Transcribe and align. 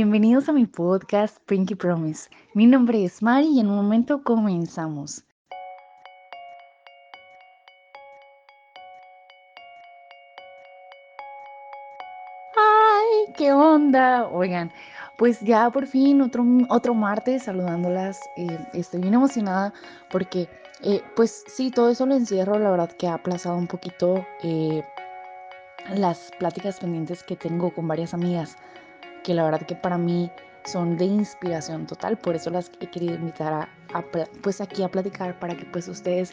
Bienvenidos 0.00 0.48
a 0.48 0.54
mi 0.54 0.64
podcast 0.64 1.36
Pinky 1.44 1.74
Promise. 1.74 2.30
Mi 2.54 2.66
nombre 2.66 3.04
es 3.04 3.22
Mari 3.22 3.48
y 3.48 3.60
en 3.60 3.68
un 3.68 3.76
momento 3.76 4.24
comenzamos. 4.24 5.24
¡Ay, 12.56 13.34
qué 13.36 13.52
onda! 13.52 14.26
Oigan, 14.28 14.72
pues 15.18 15.38
ya 15.40 15.68
por 15.68 15.86
fin 15.86 16.22
otro, 16.22 16.46
otro 16.70 16.94
martes 16.94 17.42
saludándolas. 17.42 18.18
Eh, 18.38 18.58
estoy 18.72 19.02
bien 19.02 19.12
emocionada 19.12 19.74
porque, 20.10 20.48
eh, 20.82 21.02
pues 21.14 21.44
sí, 21.46 21.70
todo 21.70 21.90
eso 21.90 22.06
lo 22.06 22.14
encierro. 22.14 22.58
La 22.58 22.70
verdad 22.70 22.90
que 22.92 23.06
ha 23.06 23.12
aplazado 23.12 23.58
un 23.58 23.66
poquito 23.66 24.24
eh, 24.42 24.82
las 25.94 26.30
pláticas 26.38 26.80
pendientes 26.80 27.22
que 27.22 27.36
tengo 27.36 27.70
con 27.74 27.86
varias 27.86 28.14
amigas 28.14 28.56
que 29.22 29.34
la 29.34 29.44
verdad 29.44 29.62
que 29.62 29.74
para 29.74 29.98
mí 29.98 30.30
son 30.64 30.96
de 30.96 31.06
inspiración 31.06 31.86
total, 31.86 32.18
por 32.18 32.34
eso 32.34 32.50
las 32.50 32.70
he 32.80 32.86
querido 32.86 33.14
invitar 33.14 33.52
a, 33.52 33.68
pues 34.42 34.60
aquí 34.60 34.82
a 34.82 34.88
platicar 34.88 35.38
para 35.38 35.54
que 35.54 35.64
pues 35.64 35.88
ustedes 35.88 36.32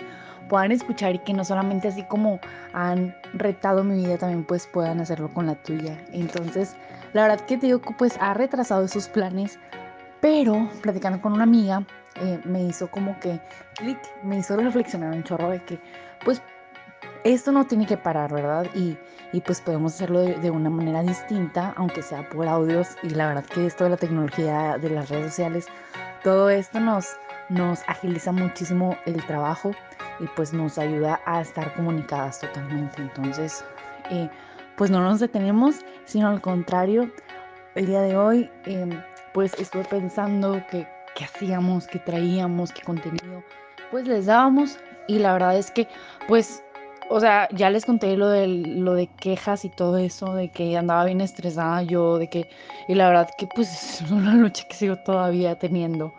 puedan 0.49 0.71
escuchar 0.71 1.15
y 1.15 1.19
que 1.19 1.33
no 1.33 1.43
solamente 1.43 1.87
así 1.87 2.03
como 2.03 2.39
han 2.73 3.15
retado 3.33 3.83
mi 3.83 4.03
vida 4.03 4.17
también 4.17 4.43
pues 4.43 4.67
puedan 4.67 4.99
hacerlo 4.99 5.29
con 5.33 5.47
la 5.47 5.55
tuya. 5.55 6.03
Entonces, 6.11 6.75
la 7.13 7.23
verdad 7.23 7.39
que 7.45 7.57
te 7.57 7.67
digo 7.67 7.81
que 7.81 7.93
pues 7.97 8.17
ha 8.19 8.33
retrasado 8.33 8.85
esos 8.85 9.07
planes, 9.07 9.59
pero 10.21 10.69
platicando 10.81 11.21
con 11.21 11.33
una 11.33 11.43
amiga 11.43 11.85
eh, 12.21 12.39
me 12.43 12.63
hizo 12.63 12.89
como 12.89 13.17
que 13.19 13.39
clic, 13.75 13.99
me 14.23 14.39
hizo 14.39 14.57
reflexionar 14.57 15.13
un 15.13 15.23
chorro 15.23 15.49
de 15.49 15.63
que 15.63 15.79
pues 16.25 16.41
esto 17.23 17.51
no 17.51 17.65
tiene 17.65 17.85
que 17.85 17.97
parar, 17.97 18.33
¿verdad? 18.33 18.67
Y, 18.73 18.97
pues 19.41 19.61
podemos 19.61 19.93
hacerlo 19.93 20.21
de, 20.21 20.49
una 20.49 20.69
manera 20.69 21.03
distinta, 21.03 21.73
aunque 21.77 22.01
sea 22.01 22.27
por 22.29 22.47
audios. 22.47 22.89
Y 23.03 23.09
la 23.09 23.27
verdad 23.27 23.45
que 23.45 23.65
esto 23.65 23.83
de 23.83 23.91
la 23.91 23.97
tecnología, 23.97 24.77
de 24.77 24.89
las 24.89 25.09
redes 25.09 25.27
sociales, 25.27 25.67
todo 26.23 26.49
esto 26.49 26.79
nos, 26.79 27.17
nos 27.49 27.81
agiliza 27.87 28.31
muchísimo 28.31 28.97
el 29.05 29.23
trabajo 29.25 29.71
y 30.19 30.25
pues 30.35 30.53
nos 30.53 30.77
ayuda 30.77 31.21
a 31.25 31.41
estar 31.41 31.73
comunicadas 31.75 32.39
totalmente. 32.39 33.01
Entonces, 33.01 33.63
eh, 34.09 34.29
pues 34.75 34.91
no 34.91 35.01
nos 35.01 35.19
detenemos, 35.19 35.85
sino 36.05 36.29
al 36.29 36.41
contrario, 36.41 37.11
el 37.75 37.85
día 37.85 38.01
de 38.01 38.17
hoy, 38.17 38.49
em, 38.65 38.89
pues 39.33 39.53
estuve 39.59 39.83
pensando 39.85 40.63
que 40.71 40.87
qué 41.15 41.25
hacíamos, 41.25 41.87
qué 41.87 41.99
traíamos, 41.99 42.71
qué 42.71 42.81
contenido, 42.81 43.43
pues 43.91 44.07
les 44.07 44.25
dábamos. 44.27 44.79
Y 45.07 45.19
la 45.19 45.33
verdad 45.33 45.57
es 45.57 45.71
que, 45.71 45.87
pues 46.27 46.63
o 47.09 47.19
sea, 47.19 47.47
ya 47.51 47.69
les 47.69 47.85
conté 47.85 48.17
lo 48.17 48.29
de, 48.29 48.47
lo 48.47 48.93
de 48.93 49.07
quejas 49.07 49.65
y 49.65 49.69
todo 49.69 49.97
eso, 49.97 50.33
de 50.33 50.49
que 50.49 50.77
andaba 50.77 51.05
bien 51.05 51.21
estresada 51.21 51.81
yo, 51.83 52.17
de 52.17 52.29
que, 52.29 52.49
y 52.87 52.95
la 52.95 53.07
verdad 53.07 53.29
que 53.37 53.47
pues 53.47 54.01
es 54.01 54.11
una 54.11 54.35
lucha 54.35 54.67
que 54.67 54.75
sigo 54.75 54.97
todavía 54.97 55.57
teniendo, 55.57 56.13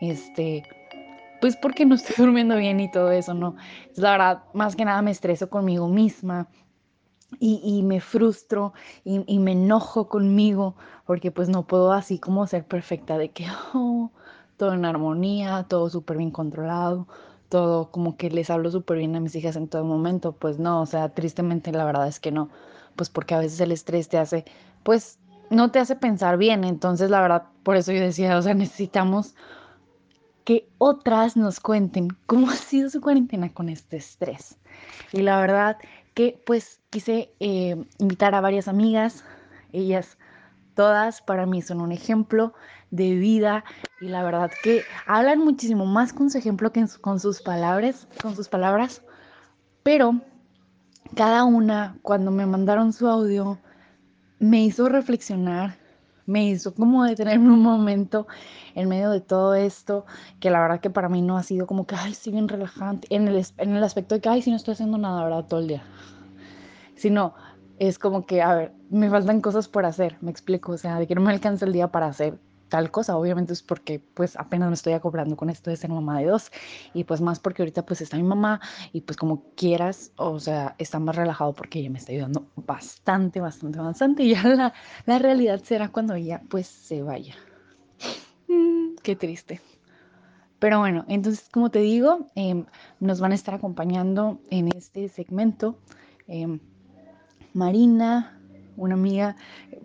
este, 0.00 0.64
pues 1.40 1.56
porque 1.56 1.86
no 1.86 1.94
estoy 1.94 2.14
durmiendo 2.24 2.56
bien 2.56 2.80
y 2.80 2.90
todo 2.90 3.10
eso, 3.10 3.34
¿no? 3.34 3.56
La 3.96 4.12
verdad, 4.12 4.42
más 4.54 4.76
que 4.76 4.84
nada 4.84 5.02
me 5.02 5.10
estreso 5.10 5.48
conmigo 5.48 5.88
misma 5.88 6.48
y, 7.38 7.82
me 7.82 8.00
frustro 8.00 8.74
y, 9.04 9.24
y, 9.26 9.38
me 9.38 9.52
enojo 9.52 10.08
conmigo 10.08 10.76
porque 11.06 11.30
pues 11.30 11.48
no 11.48 11.66
puedo 11.66 11.92
así 11.92 12.18
como 12.18 12.46
ser 12.46 12.64
perfecta 12.64 13.16
de 13.16 13.30
que, 13.30 13.46
oh, 13.74 14.10
todo 14.58 14.74
en 14.74 14.84
armonía, 14.84 15.64
todo 15.68 15.88
súper 15.88 16.18
bien 16.18 16.30
controlado 16.30 17.06
todo, 17.52 17.90
como 17.90 18.16
que 18.16 18.30
les 18.30 18.48
hablo 18.48 18.70
súper 18.70 18.96
bien 18.96 19.14
a 19.14 19.20
mis 19.20 19.34
hijas 19.34 19.56
en 19.56 19.68
todo 19.68 19.84
momento, 19.84 20.32
pues 20.32 20.58
no, 20.58 20.80
o 20.80 20.86
sea, 20.86 21.10
tristemente 21.10 21.70
la 21.70 21.84
verdad 21.84 22.08
es 22.08 22.18
que 22.18 22.32
no, 22.32 22.48
pues 22.96 23.10
porque 23.10 23.34
a 23.34 23.40
veces 23.40 23.60
el 23.60 23.72
estrés 23.72 24.08
te 24.08 24.16
hace, 24.16 24.46
pues 24.82 25.18
no 25.50 25.70
te 25.70 25.78
hace 25.78 25.94
pensar 25.94 26.38
bien, 26.38 26.64
entonces 26.64 27.10
la 27.10 27.20
verdad, 27.20 27.42
por 27.62 27.76
eso 27.76 27.92
yo 27.92 28.00
decía, 28.00 28.38
o 28.38 28.40
sea, 28.40 28.54
necesitamos 28.54 29.34
que 30.44 30.66
otras 30.78 31.36
nos 31.36 31.60
cuenten 31.60 32.08
cómo 32.24 32.48
ha 32.50 32.56
sido 32.56 32.88
su 32.88 33.02
cuarentena 33.02 33.52
con 33.52 33.68
este 33.68 33.98
estrés. 33.98 34.56
Y 35.12 35.20
la 35.20 35.38
verdad 35.38 35.76
que 36.14 36.42
pues 36.46 36.80
quise 36.88 37.34
eh, 37.38 37.84
invitar 37.98 38.34
a 38.34 38.40
varias 38.40 38.66
amigas, 38.66 39.24
ellas 39.74 40.16
todas 40.74 41.20
para 41.20 41.44
mí 41.44 41.60
son 41.60 41.82
un 41.82 41.92
ejemplo 41.92 42.54
de 42.92 43.14
vida 43.14 43.64
y 44.00 44.08
la 44.08 44.22
verdad 44.22 44.50
que 44.62 44.82
hablan 45.06 45.40
muchísimo 45.40 45.86
más 45.86 46.12
con 46.12 46.30
su 46.30 46.38
ejemplo 46.38 46.72
que 46.72 46.86
con 47.00 47.18
sus 47.18 47.40
palabras, 47.40 48.06
con 48.20 48.36
sus 48.36 48.48
palabras, 48.48 49.02
pero 49.82 50.20
cada 51.16 51.44
una 51.44 51.96
cuando 52.02 52.30
me 52.30 52.46
mandaron 52.46 52.92
su 52.92 53.08
audio 53.08 53.58
me 54.38 54.62
hizo 54.62 54.88
reflexionar, 54.90 55.78
me 56.26 56.50
hizo 56.50 56.74
como 56.74 57.04
detenerme 57.04 57.48
un 57.48 57.62
momento 57.62 58.26
en 58.74 58.90
medio 58.90 59.10
de 59.10 59.22
todo 59.22 59.54
esto, 59.54 60.04
que 60.38 60.50
la 60.50 60.60
verdad 60.60 60.80
que 60.80 60.90
para 60.90 61.08
mí 61.08 61.22
no 61.22 61.38
ha 61.38 61.42
sido 61.42 61.66
como 61.66 61.86
que, 61.86 61.94
ay, 61.94 62.12
estoy 62.12 62.32
bien 62.32 62.48
relajante, 62.48 63.06
en 63.10 63.26
el, 63.26 63.46
en 63.56 63.76
el 63.76 63.82
aspecto 63.84 64.14
de 64.14 64.20
que, 64.20 64.28
ay, 64.28 64.42
si 64.42 64.50
no 64.50 64.56
estoy 64.56 64.72
haciendo 64.72 64.98
nada, 64.98 65.24
¿verdad? 65.24 65.46
Todo 65.46 65.60
el 65.60 65.68
día. 65.68 65.82
Sino, 66.94 67.34
es 67.78 67.98
como 67.98 68.26
que, 68.26 68.42
a 68.42 68.54
ver, 68.54 68.72
me 68.90 69.10
faltan 69.10 69.40
cosas 69.40 69.68
por 69.68 69.86
hacer, 69.86 70.16
me 70.20 70.30
explico, 70.30 70.72
o 70.72 70.78
sea, 70.78 70.98
de 70.98 71.06
que 71.06 71.14
no 71.14 71.20
me 71.20 71.32
alcanza 71.32 71.64
el 71.64 71.72
día 71.72 71.88
para 71.88 72.06
hacer 72.06 72.38
tal 72.72 72.90
cosa, 72.90 73.18
obviamente 73.18 73.52
es 73.52 73.62
porque 73.62 74.00
pues 74.14 74.34
apenas 74.34 74.70
me 74.70 74.74
estoy 74.74 74.94
acoplando 74.94 75.36
con 75.36 75.50
esto 75.50 75.68
de 75.68 75.76
ser 75.76 75.90
mamá 75.90 76.18
de 76.18 76.24
dos 76.24 76.50
y 76.94 77.04
pues 77.04 77.20
más 77.20 77.38
porque 77.38 77.60
ahorita 77.60 77.84
pues 77.84 78.00
está 78.00 78.16
mi 78.16 78.22
mamá 78.22 78.62
y 78.94 79.02
pues 79.02 79.18
como 79.18 79.42
quieras, 79.56 80.10
o 80.16 80.40
sea, 80.40 80.74
está 80.78 80.98
más 80.98 81.14
relajado 81.14 81.52
porque 81.52 81.80
ella 81.80 81.90
me 81.90 81.98
está 81.98 82.12
ayudando 82.12 82.46
bastante, 82.56 83.42
bastante, 83.42 83.78
bastante 83.78 84.22
y 84.22 84.34
ya 84.34 84.42
la, 84.44 84.72
la 85.04 85.18
realidad 85.18 85.60
será 85.62 85.90
cuando 85.90 86.14
ella 86.14 86.40
pues 86.48 86.66
se 86.66 87.02
vaya. 87.02 87.34
Mm, 88.48 88.94
qué 89.02 89.16
triste. 89.16 89.60
Pero 90.58 90.78
bueno, 90.78 91.04
entonces 91.08 91.50
como 91.52 91.70
te 91.70 91.80
digo, 91.80 92.26
em, 92.36 92.64
nos 93.00 93.20
van 93.20 93.32
a 93.32 93.34
estar 93.34 93.54
acompañando 93.54 94.40
en 94.48 94.68
este 94.74 95.10
segmento. 95.10 95.78
Em, 96.26 96.58
Marina, 97.52 98.40
una 98.76 98.94
amiga, 98.94 99.36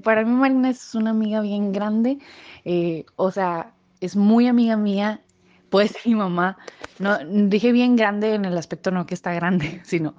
para 0.03 0.23
mí 0.23 0.31
Marina 0.31 0.69
es 0.69 0.95
una 0.95 1.11
amiga 1.11 1.41
bien 1.41 1.71
grande, 1.71 2.19
eh, 2.65 3.05
o 3.15 3.31
sea, 3.31 3.73
es 4.01 4.15
muy 4.15 4.47
amiga 4.47 4.77
mía, 4.77 5.21
puede 5.69 5.87
ser 5.87 6.01
mi 6.05 6.15
mamá, 6.15 6.57
no, 6.99 7.17
dije 7.47 7.71
bien 7.71 7.95
grande 7.95 8.33
en 8.33 8.45
el 8.45 8.57
aspecto 8.57 8.91
no 8.91 9.05
que 9.05 9.13
está 9.13 9.33
grande, 9.33 9.81
sino, 9.85 10.15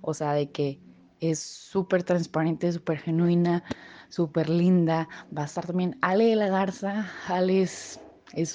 o 0.00 0.14
sea, 0.14 0.32
de 0.32 0.50
que 0.50 0.80
es 1.20 1.38
súper 1.38 2.02
transparente, 2.02 2.72
súper 2.72 2.98
genuina, 2.98 3.62
súper 4.08 4.48
linda, 4.48 5.08
va 5.36 5.42
a 5.42 5.46
estar 5.46 5.66
también 5.66 5.96
Ale 6.02 6.26
de 6.26 6.36
la 6.36 6.48
Garza, 6.48 7.08
Ale 7.28 7.62
es, 7.62 8.00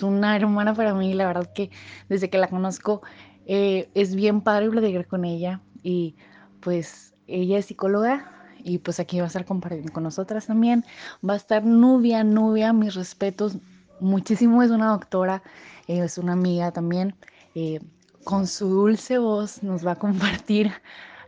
una 0.01 0.35
hermana 0.35 0.73
para 0.73 0.93
mí, 0.93 1.13
la 1.13 1.27
verdad 1.27 1.51
que 1.53 1.71
desde 2.09 2.29
que 2.29 2.37
la 2.37 2.47
conozco 2.47 3.01
eh, 3.45 3.89
es 3.93 4.15
bien 4.15 4.41
padre 4.41 4.69
platicar 4.69 5.07
con 5.07 5.23
ella 5.23 5.61
y 5.81 6.15
pues 6.59 7.15
ella 7.27 7.57
es 7.59 7.67
psicóloga, 7.67 8.36
y 8.63 8.79
pues 8.79 8.99
aquí 8.99 9.19
va 9.19 9.25
a 9.25 9.27
estar 9.27 9.45
compartiendo 9.45 9.91
con 9.91 10.03
nosotras 10.03 10.47
también. 10.47 10.85
Va 11.27 11.33
a 11.33 11.37
estar 11.37 11.65
Nubia, 11.65 12.23
Nubia, 12.23 12.73
mis 12.73 12.95
respetos 12.95 13.57
muchísimo, 13.99 14.63
es 14.63 14.71
una 14.71 14.89
doctora, 14.89 15.43
eh, 15.87 15.99
es 15.99 16.17
una 16.17 16.33
amiga 16.33 16.71
también, 16.71 17.15
eh, 17.55 17.79
con 18.23 18.47
su 18.47 18.67
dulce 18.67 19.17
voz 19.17 19.63
nos 19.63 19.85
va 19.85 19.93
a 19.93 19.95
compartir, 19.95 20.71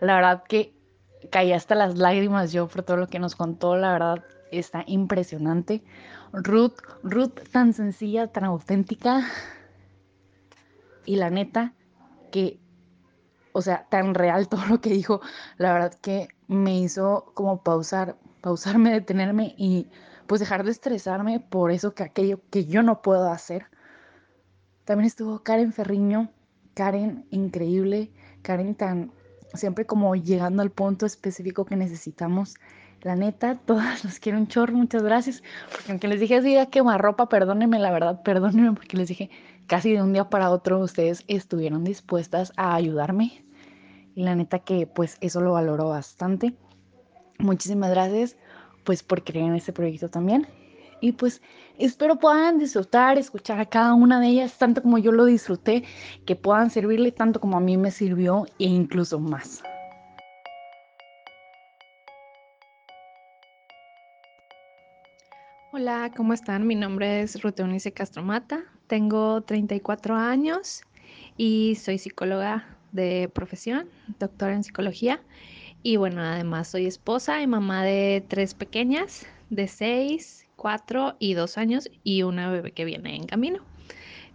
la 0.02 0.16
verdad 0.16 0.44
que 0.48 0.74
caí 1.32 1.52
hasta 1.52 1.76
las 1.76 1.98
lágrimas 1.98 2.52
yo 2.52 2.68
por 2.68 2.84
todo 2.84 2.98
lo 2.98 3.08
que 3.08 3.20
nos 3.20 3.36
contó, 3.36 3.76
la 3.76 3.92
verdad 3.94 4.24
está 4.52 4.84
impresionante. 4.88 5.84
Ruth, 6.32 6.78
Ruth 7.04 7.40
tan 7.52 7.74
sencilla, 7.74 8.28
tan 8.28 8.44
auténtica. 8.44 9.28
Y 11.06 11.16
la 11.16 11.32
neta 11.32 11.74
que 12.32 12.60
o 13.52 13.62
sea, 13.62 13.86
tan 13.90 14.16
real 14.16 14.48
todo 14.48 14.66
lo 14.68 14.82
que 14.82 14.90
dijo, 14.90 15.22
la 15.58 15.74
verdad 15.74 15.94
que 16.02 16.30
me 16.50 16.80
hizo 16.80 17.32
como 17.36 17.64
pausar, 17.64 18.18
pausarme, 18.42 18.92
detenerme 19.00 19.56
y 19.58 19.88
pues 20.28 20.42
dejar 20.42 20.66
de 20.66 20.72
estresarme 20.72 21.40
por 21.40 21.72
eso 21.72 21.96
que 21.96 22.04
aquello 22.04 22.42
que 22.50 22.66
yo 22.66 22.84
no 22.84 23.02
puedo 23.02 23.32
hacer. 23.32 23.68
También 24.84 25.08
estuvo 25.08 25.44
Karen 25.44 25.72
Ferriño, 25.72 26.32
Karen 26.74 27.26
increíble, 27.30 28.12
Karen 28.42 28.76
tan 28.76 29.12
siempre 29.54 29.86
como 29.86 30.16
llegando 30.16 30.62
al 30.62 30.72
punto 30.72 31.06
específico 31.06 31.66
que 31.66 31.76
necesitamos. 31.76 32.56
La 33.02 33.16
neta, 33.16 33.56
todas 33.66 34.04
las 34.04 34.20
quiero 34.20 34.40
un 34.40 34.48
chorro, 34.48 34.74
muchas 34.74 35.04
gracias. 35.04 35.44
Porque 35.72 35.92
aunque 35.92 36.08
les 36.08 36.20
dije 36.20 36.38
así, 36.38 36.58
a 36.58 36.98
ropa, 36.98 37.30
perdónenme, 37.30 37.80
la 37.80 37.92
verdad, 37.92 38.22
perdónenme, 38.24 38.74
porque 38.74 38.98
les 38.98 39.08
dije 39.08 39.30
casi 39.68 39.94
de 39.94 40.02
un 40.02 40.14
día 40.14 40.30
para 40.30 40.50
otro 40.50 40.80
ustedes 40.80 41.24
estuvieron 41.28 41.84
dispuestas 41.84 42.52
a 42.58 42.74
ayudarme. 42.74 43.46
Y 44.16 44.24
la 44.24 44.36
neta 44.36 44.60
que 44.60 44.88
pues 44.88 45.18
eso 45.22 45.42
lo 45.42 45.54
valoro 45.54 45.90
bastante. 45.90 46.56
Muchísimas 47.38 47.92
gracias 47.92 48.38
pues 48.84 49.04
por 49.04 49.24
creer 49.24 49.46
en 49.46 49.56
este 49.56 49.74
proyecto 49.74 50.10
también. 50.10 50.48
Y 51.02 51.14
pues 51.14 51.42
espero 51.78 52.18
puedan 52.18 52.58
disfrutar, 52.58 53.18
escuchar 53.18 53.60
a 53.60 53.66
cada 53.66 53.94
una 53.94 54.20
de 54.20 54.28
ellas 54.28 54.58
tanto 54.58 54.82
como 54.82 54.98
yo 54.98 55.12
lo 55.12 55.26
disfruté, 55.26 55.84
que 56.26 56.36
puedan 56.36 56.70
servirle 56.70 57.12
tanto 57.12 57.40
como 57.40 57.58
a 57.58 57.62
mí 57.62 57.78
me 57.78 57.92
sirvió 57.92 58.46
e 58.58 58.66
incluso 58.66 59.20
más. 59.20 59.64
Hola, 65.72 66.12
¿cómo 66.18 66.34
están? 66.34 66.66
Mi 66.66 66.76
nombre 66.76 67.22
es 67.22 67.42
Ruth 67.42 67.60
Eunice 67.60 67.94
Castromata, 67.94 68.64
tengo 68.88 69.42
34 69.42 70.16
años 70.16 70.82
y 71.38 71.76
soy 71.76 72.00
psicóloga 72.00 72.79
de 72.92 73.30
profesión, 73.34 73.90
doctora 74.20 74.54
en 74.54 74.64
psicología. 74.64 75.22
Y 75.82 75.96
bueno, 75.96 76.22
además 76.22 76.68
soy 76.68 76.86
esposa 76.86 77.42
y 77.42 77.48
mamá 77.48 77.84
de 77.84 78.24
tres 78.28 78.54
pequeñas, 78.54 79.26
de 79.50 79.68
6, 79.68 80.48
4 80.56 81.16
y 81.20 81.34
2 81.34 81.58
años 81.58 81.90
y 82.04 82.24
una 82.24 82.52
bebé 82.52 82.72
que 82.72 82.86
viene 82.86 83.16
en 83.16 83.26
camino. 83.26 83.60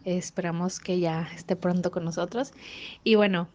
Esperamos 0.05 0.81
que 0.81 1.01
ya 1.01 1.29
esté 1.35 1.57
pronto 1.57 1.91
con 1.91 2.05
nosotros. 2.05 2.53
Y 3.05 3.15
bueno, 3.15 3.49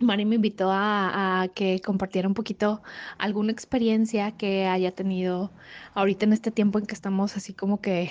Mari 0.00 0.24
me 0.24 0.34
invitó 0.36 0.70
a, 0.70 1.42
a, 1.42 1.48
que 1.48 1.80
compartiera 1.80 2.28
un 2.28 2.34
poquito 2.34 2.82
alguna 3.18 3.52
experiencia 3.52 4.32
que 4.32 4.66
haya 4.66 4.92
tenido 4.92 5.50
ahorita 5.94 6.26
en 6.26 6.32
este 6.32 6.50
tiempo 6.50 6.78
en 6.78 6.86
que 6.86 6.94
estamos 6.94 7.36
así 7.36 7.54
como 7.54 7.80
que 7.80 8.10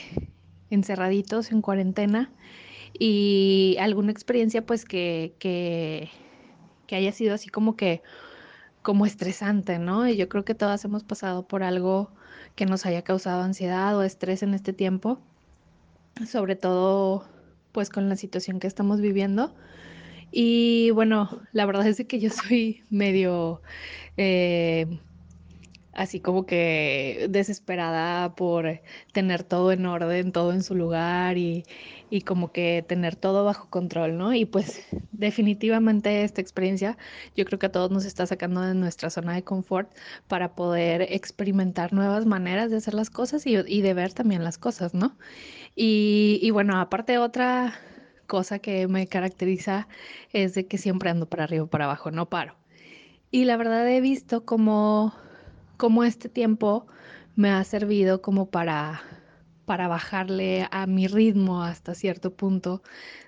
encerraditos 0.70 1.52
en 1.52 1.62
cuarentena 1.62 2.32
y 3.00 3.78
alguna 3.80 4.12
experiencia 4.12 4.66
pues 4.66 4.86
que, 4.86 5.36
que, 5.40 6.10
que 6.88 6.96
haya 6.96 7.12
sido 7.12 7.36
así 7.36 7.50
como 7.50 7.76
que 7.76 8.02
como 8.82 9.06
estresante, 9.06 9.80
¿no? 9.80 10.08
Y 10.08 10.16
yo 10.16 10.30
creo 10.30 10.46
que 10.46 10.54
todas 10.54 10.86
hemos 10.86 11.04
pasado 11.04 11.48
por 11.48 11.64
algo 11.64 12.12
que 12.56 12.66
nos 12.66 12.86
haya 12.86 13.02
causado 13.02 13.42
ansiedad 13.42 13.98
o 13.98 14.04
estrés 14.04 14.44
en 14.44 14.54
este 14.54 14.74
tiempo, 14.74 15.20
sobre 16.28 16.56
todo 16.56 17.28
pues 17.72 17.90
con 17.90 18.08
la 18.10 18.16
situación 18.16 18.60
que 18.60 18.68
estamos 18.68 19.02
viviendo. 19.02 19.54
Y 20.32 20.92
bueno, 20.92 21.42
la 21.52 21.66
verdad 21.66 21.88
es 21.88 22.04
que 22.08 22.20
yo 22.20 22.30
soy 22.30 22.84
medio 22.90 23.62
eh, 24.18 25.00
así 25.96 26.20
como 26.20 26.46
que 26.46 27.28
desesperada 27.30 28.36
por 28.36 28.82
tener 29.14 29.44
todo 29.44 29.72
en 29.72 29.86
orden, 29.86 30.32
todo 30.32 30.54
en 30.54 30.62
su 30.64 30.76
lugar 30.76 31.38
y, 31.38 31.64
y, 32.10 32.22
como 32.22 32.52
que 32.52 32.86
tener 32.88 33.16
todo 33.16 33.46
bajo 33.46 33.70
control, 33.70 34.18
¿no? 34.18 34.34
Y 34.34 34.46
pues 34.46 34.86
definitivamente 35.12 36.24
esta 36.24 36.42
experiencia 36.42 36.98
yo 37.36 37.46
creo 37.46 37.60
que 37.60 37.68
a 37.68 37.72
todos 37.72 37.92
nos 37.92 38.06
está 38.06 38.26
sacando 38.26 38.62
de 38.62 38.76
nuestra 38.76 39.10
zona 39.10 39.34
de 39.34 39.44
confort 39.44 39.92
para 40.28 40.56
poder 40.56 41.02
experimentar 41.04 41.94
nuevas 41.94 42.26
maneras 42.26 42.70
de 42.72 42.78
hacer 42.78 42.94
las 42.94 43.10
cosas 43.10 43.48
y, 43.48 43.56
y 43.56 43.82
de 43.82 43.94
ver 43.94 44.14
también 44.14 44.44
las 44.44 44.58
cosas, 44.58 44.94
¿no? 44.94 45.18
Y, 45.76 46.40
y 46.42 46.52
bueno, 46.52 46.80
aparte 46.80 47.18
otra 47.18 47.74
cosa 48.28 48.60
que 48.60 48.88
me 48.88 49.08
caracteriza 49.08 49.88
es 50.34 50.54
de 50.56 50.68
que 50.68 50.78
siempre 50.78 51.10
ando 51.10 51.28
para 51.30 51.46
arriba 51.46 51.66
para 51.68 51.86
abajo, 51.86 52.12
no 52.12 52.30
paro. 52.30 52.56
Y 53.32 53.46
la 53.46 53.58
verdad 53.58 53.88
he 53.90 54.02
visto 54.02 54.46
como, 54.46 55.14
como 55.78 56.04
este 56.04 56.30
tiempo 56.30 56.88
me 57.36 57.50
ha 57.50 57.64
servido 57.64 58.22
como 58.22 58.50
para, 58.50 59.02
para 59.66 59.88
bajarle 59.88 60.68
a 60.72 60.88
mi 60.88 61.08
ritmo 61.08 61.64
hasta 61.64 61.96
cierto 61.96 62.34
punto 62.34 62.82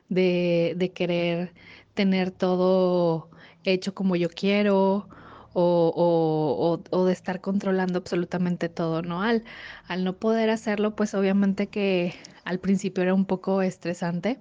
de, 0.10 0.74
de 0.78 0.92
querer 0.92 1.54
tener 1.94 2.32
todo 2.32 3.30
hecho 3.64 3.94
como 3.94 4.16
yo 4.16 4.30
quiero 4.30 5.10
o, 5.54 5.94
o, 5.96 6.80
o, 6.92 6.98
o, 6.98 7.06
de 7.06 7.14
estar 7.14 7.42
controlando 7.42 8.00
absolutamente 8.00 8.70
todo, 8.70 9.02
¿no? 9.02 9.24
Al, 9.24 9.44
al 9.88 10.04
no 10.04 10.14
poder 10.18 10.50
hacerlo, 10.52 10.96
pues 10.96 11.16
obviamente 11.16 11.68
que 11.68 12.14
al 12.46 12.60
principio 12.60 13.04
era 13.04 13.14
un 13.14 13.26
poco 13.26 13.62
estresante 13.62 14.40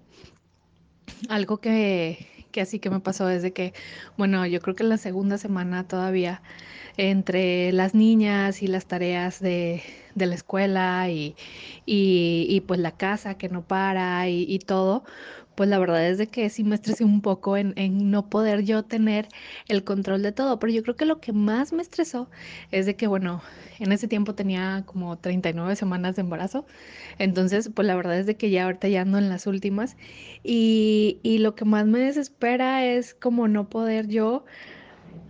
algo 1.29 1.59
que, 1.59 2.36
que 2.57 2.63
así 2.63 2.79
que 2.79 2.89
me 2.89 3.01
pasó 3.01 3.27
desde 3.27 3.53
que, 3.53 3.75
bueno, 4.17 4.47
yo 4.47 4.61
creo 4.63 4.75
que 4.75 4.83
en 4.83 4.89
la 4.89 4.97
segunda 4.97 5.37
semana 5.37 5.87
todavía 5.87 6.41
entre 6.97 7.71
las 7.73 7.95
niñas 7.95 8.63
y 8.63 8.67
las 8.67 8.87
tareas 8.87 9.41
de, 9.41 9.83
de 10.15 10.25
la 10.25 10.37
escuela 10.37 11.11
y, 11.11 11.37
y, 11.85 12.47
y, 12.49 12.63
pues 12.63 12.81
la 12.81 12.93
casa 12.93 13.37
que 13.37 13.51
no 13.51 13.61
para 13.61 14.27
y, 14.31 14.47
y, 14.49 14.59
todo, 14.61 15.05
pues 15.57 15.69
la 15.71 15.79
verdad 15.79 16.07
es 16.07 16.19
de 16.19 16.29
que 16.29 16.49
sí 16.51 16.63
me 16.65 16.77
estresé 16.77 17.05
un 17.05 17.23
poco 17.23 17.57
en, 17.57 17.75
no 18.11 18.29
poder 18.29 18.63
yo 18.63 18.85
tener 18.85 19.29
el 19.69 19.85
control 19.85 20.23
de 20.23 20.33
todo, 20.33 20.59
pero 20.59 20.73
yo 20.73 20.83
creo 20.83 20.97
que 20.97 21.07
lo 21.07 21.21
que 21.21 21.33
más 21.33 21.73
me 21.73 21.83
estresó 21.83 22.31
es 22.71 22.87
de 22.87 22.95
que, 22.95 23.07
bueno, 23.07 23.43
en 23.79 23.91
ese 23.91 24.07
tiempo 24.07 24.35
tenía 24.35 24.85
como 24.87 25.19
39 25.19 25.75
semanas 25.75 26.17
de 26.17 26.23
embarazo, 26.23 26.67
entonces 27.19 27.71
pues 27.75 27.87
la 27.89 27.97
verdad 27.97 28.19
es 28.19 28.27
de 28.27 28.37
que 28.37 28.51
ya 28.51 28.65
ahorita 28.65 28.89
ya 28.89 29.01
ando 29.03 29.19
en 29.19 29.29
las 29.29 29.47
últimas 29.47 29.97
y, 30.45 31.19
y 31.23 31.39
lo 31.39 31.55
que 31.55 31.65
más 31.65 31.87
me 31.87 32.01
desespera 32.01 32.85
es 32.85 33.15
como 33.15 33.49
no 33.49 33.69
poder 33.69 34.09
yo 34.09 34.45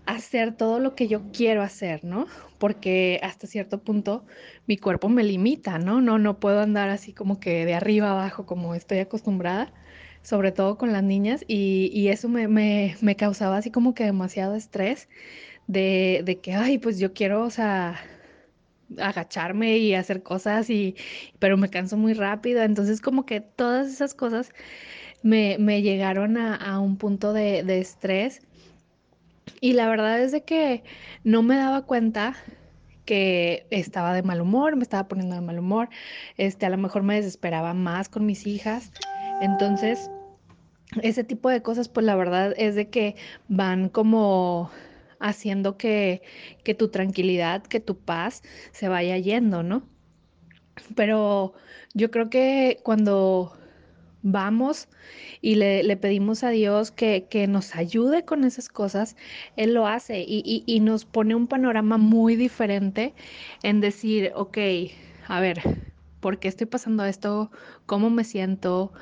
hacer 0.06 0.56
todo 0.56 0.81
lo 0.81 0.94
que 0.94 1.08
yo 1.08 1.23
quiero 1.32 1.62
hacer, 1.62 2.05
¿no? 2.05 2.26
Porque 2.58 3.20
hasta 3.23 3.46
cierto 3.46 3.82
punto 3.82 4.25
mi 4.67 4.76
cuerpo 4.76 5.08
me 5.08 5.25
limita, 5.25 5.78
¿no? 5.78 6.00
No, 6.00 6.19
no 6.19 6.40
puedo 6.40 6.61
andar 6.61 6.88
así 6.90 7.12
como 7.12 7.38
que 7.40 7.64
de 7.67 7.75
arriba 7.75 8.11
abajo 8.12 8.46
como 8.46 8.75
estoy 8.75 8.99
acostumbrada, 8.99 9.73
sobre 10.26 10.50
todo 10.50 10.76
con 10.76 10.93
las 10.93 11.05
niñas, 11.05 11.44
y, 11.46 11.88
y 11.94 12.08
eso 12.08 12.28
me, 12.28 12.49
me, 12.49 12.96
me, 13.00 13.14
causaba 13.14 13.58
así 13.58 13.70
como 13.70 13.94
que 13.94 14.05
demasiado 14.05 14.56
estrés 14.56 15.08
de, 15.69 16.23
de, 16.25 16.40
que, 16.40 16.55
ay, 16.55 16.78
pues 16.78 16.99
yo 16.99 17.12
quiero, 17.14 17.44
o 17.44 17.50
sea, 17.50 17.96
agacharme 18.99 19.78
y 19.78 19.94
hacer 19.94 20.25
cosas, 20.25 20.69
y, 20.69 20.96
pero 21.38 21.56
me 21.56 21.70
canso 21.70 21.96
muy 21.96 22.12
rápido, 22.12 22.62
entonces 22.62 23.00
como 23.00 23.25
que 23.25 23.40
todas 23.40 23.87
esas 23.87 24.14
cosas 24.14 24.50
me, 25.23 25.58
me 25.61 25.82
llegaron 25.82 26.37
a, 26.38 26.56
a, 26.56 26.81
un 26.81 26.96
punto 26.96 27.32
de, 27.32 27.62
de 27.62 27.78
estrés 27.81 28.40
y 29.61 29.75
la 29.75 29.88
verdad 29.88 30.20
es 30.20 30.32
de 30.32 30.43
que 30.43 30.82
no 31.23 31.44
me 31.44 31.56
daba 31.56 31.82
cuenta 31.87 32.34
que 33.05 33.64
estaba 33.70 34.12
de 34.12 34.25
mal 34.25 34.40
humor, 34.40 34.75
me 34.75 34.82
estaba 34.82 35.06
poniendo 35.06 35.37
de 35.37 35.40
mal 35.40 35.61
humor, 35.61 35.88
este, 36.37 36.67
a 36.67 36.70
lo 36.70 36.78
mejor 36.78 37.05
me 37.05 37.14
desesperaba 37.14 37.75
más 37.75 38.08
con 38.08 38.26
mis 38.26 38.44
hijas. 38.44 38.90
Entonces, 39.40 40.11
ese 41.03 41.25
tipo 41.25 41.49
de 41.49 41.63
cosas, 41.63 41.89
pues 41.89 42.07
la 42.07 42.17
verdad 42.17 42.55
es 42.57 42.75
de 42.75 42.89
que 42.89 43.17
van 43.49 43.89
como 43.89 44.71
haciendo 45.21 45.77
que, 45.77 46.23
que 46.65 46.75
tu 46.75 46.89
tranquilidad, 46.89 47.63
que 47.63 47.81
tu 47.81 47.99
paz 47.99 48.43
se 48.73 48.89
vaya 48.89 49.17
yendo, 49.19 49.63
¿no? 49.63 49.83
Pero 50.95 51.55
yo 51.95 52.11
creo 52.11 52.29
que 52.29 52.79
cuando 52.83 53.57
vamos 54.23 54.89
y 55.41 55.55
le, 55.55 55.83
le 55.85 55.97
pedimos 55.97 56.43
a 56.43 56.51
Dios 56.51 56.91
que, 56.91 57.27
que, 57.31 57.47
nos 57.47 57.77
ayude 57.77 58.25
con 58.25 58.45
esas 58.45 58.69
cosas, 58.69 59.17
Él 59.57 59.73
lo 59.75 59.87
hace 59.87 60.21
y, 60.21 60.43
y, 60.45 60.65
y, 60.67 60.81
nos 60.81 61.05
pone 61.05 61.35
un 61.35 61.47
panorama 61.47 61.97
muy 61.97 62.37
diferente 62.37 63.15
en 63.63 63.81
decir, 63.81 64.33
ok, 64.35 64.59
a 65.29 65.41
ver, 65.41 65.63
¿por 66.21 66.39
qué 66.39 66.49
estoy 66.49 66.67
pasando 66.67 67.05
esto? 67.05 67.51
¿Cómo 67.87 68.11
me 68.11 68.25
siento? 68.25 68.93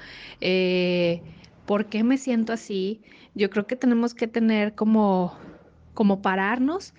Eh, 0.40 1.22
¿Por 1.66 1.86
qué 1.86 2.04
me 2.04 2.18
siento 2.18 2.52
así? 2.52 3.02
Yo 3.34 3.50
creo 3.50 3.66
que 3.66 3.76
tenemos 3.76 4.14
que 4.14 4.26
tener 4.26 4.74
como, 4.74 5.36
como 5.94 6.20
pararnos 6.22 6.94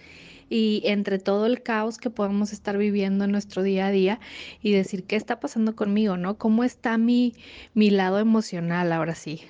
y 0.50 0.82
entre 0.86 1.20
todo 1.20 1.46
el 1.46 1.62
caos 1.64 1.98
que 1.98 2.10
podemos 2.10 2.54
estar 2.54 2.78
viviendo 2.78 3.26
en 3.26 3.32
nuestro 3.32 3.64
día 3.64 3.88
a 3.88 3.92
día 3.92 4.20
y 4.62 4.72
decir 4.72 5.06
qué 5.06 5.16
está 5.16 5.40
pasando 5.40 5.76
conmigo, 5.76 6.18
¿no? 6.18 6.38
¿Cómo 6.38 6.64
está 6.64 6.98
mi, 6.98 7.34
mi 7.74 7.90
lado 7.90 8.20
emocional 8.20 8.92
ahora 8.92 9.16
sí? 9.16 9.42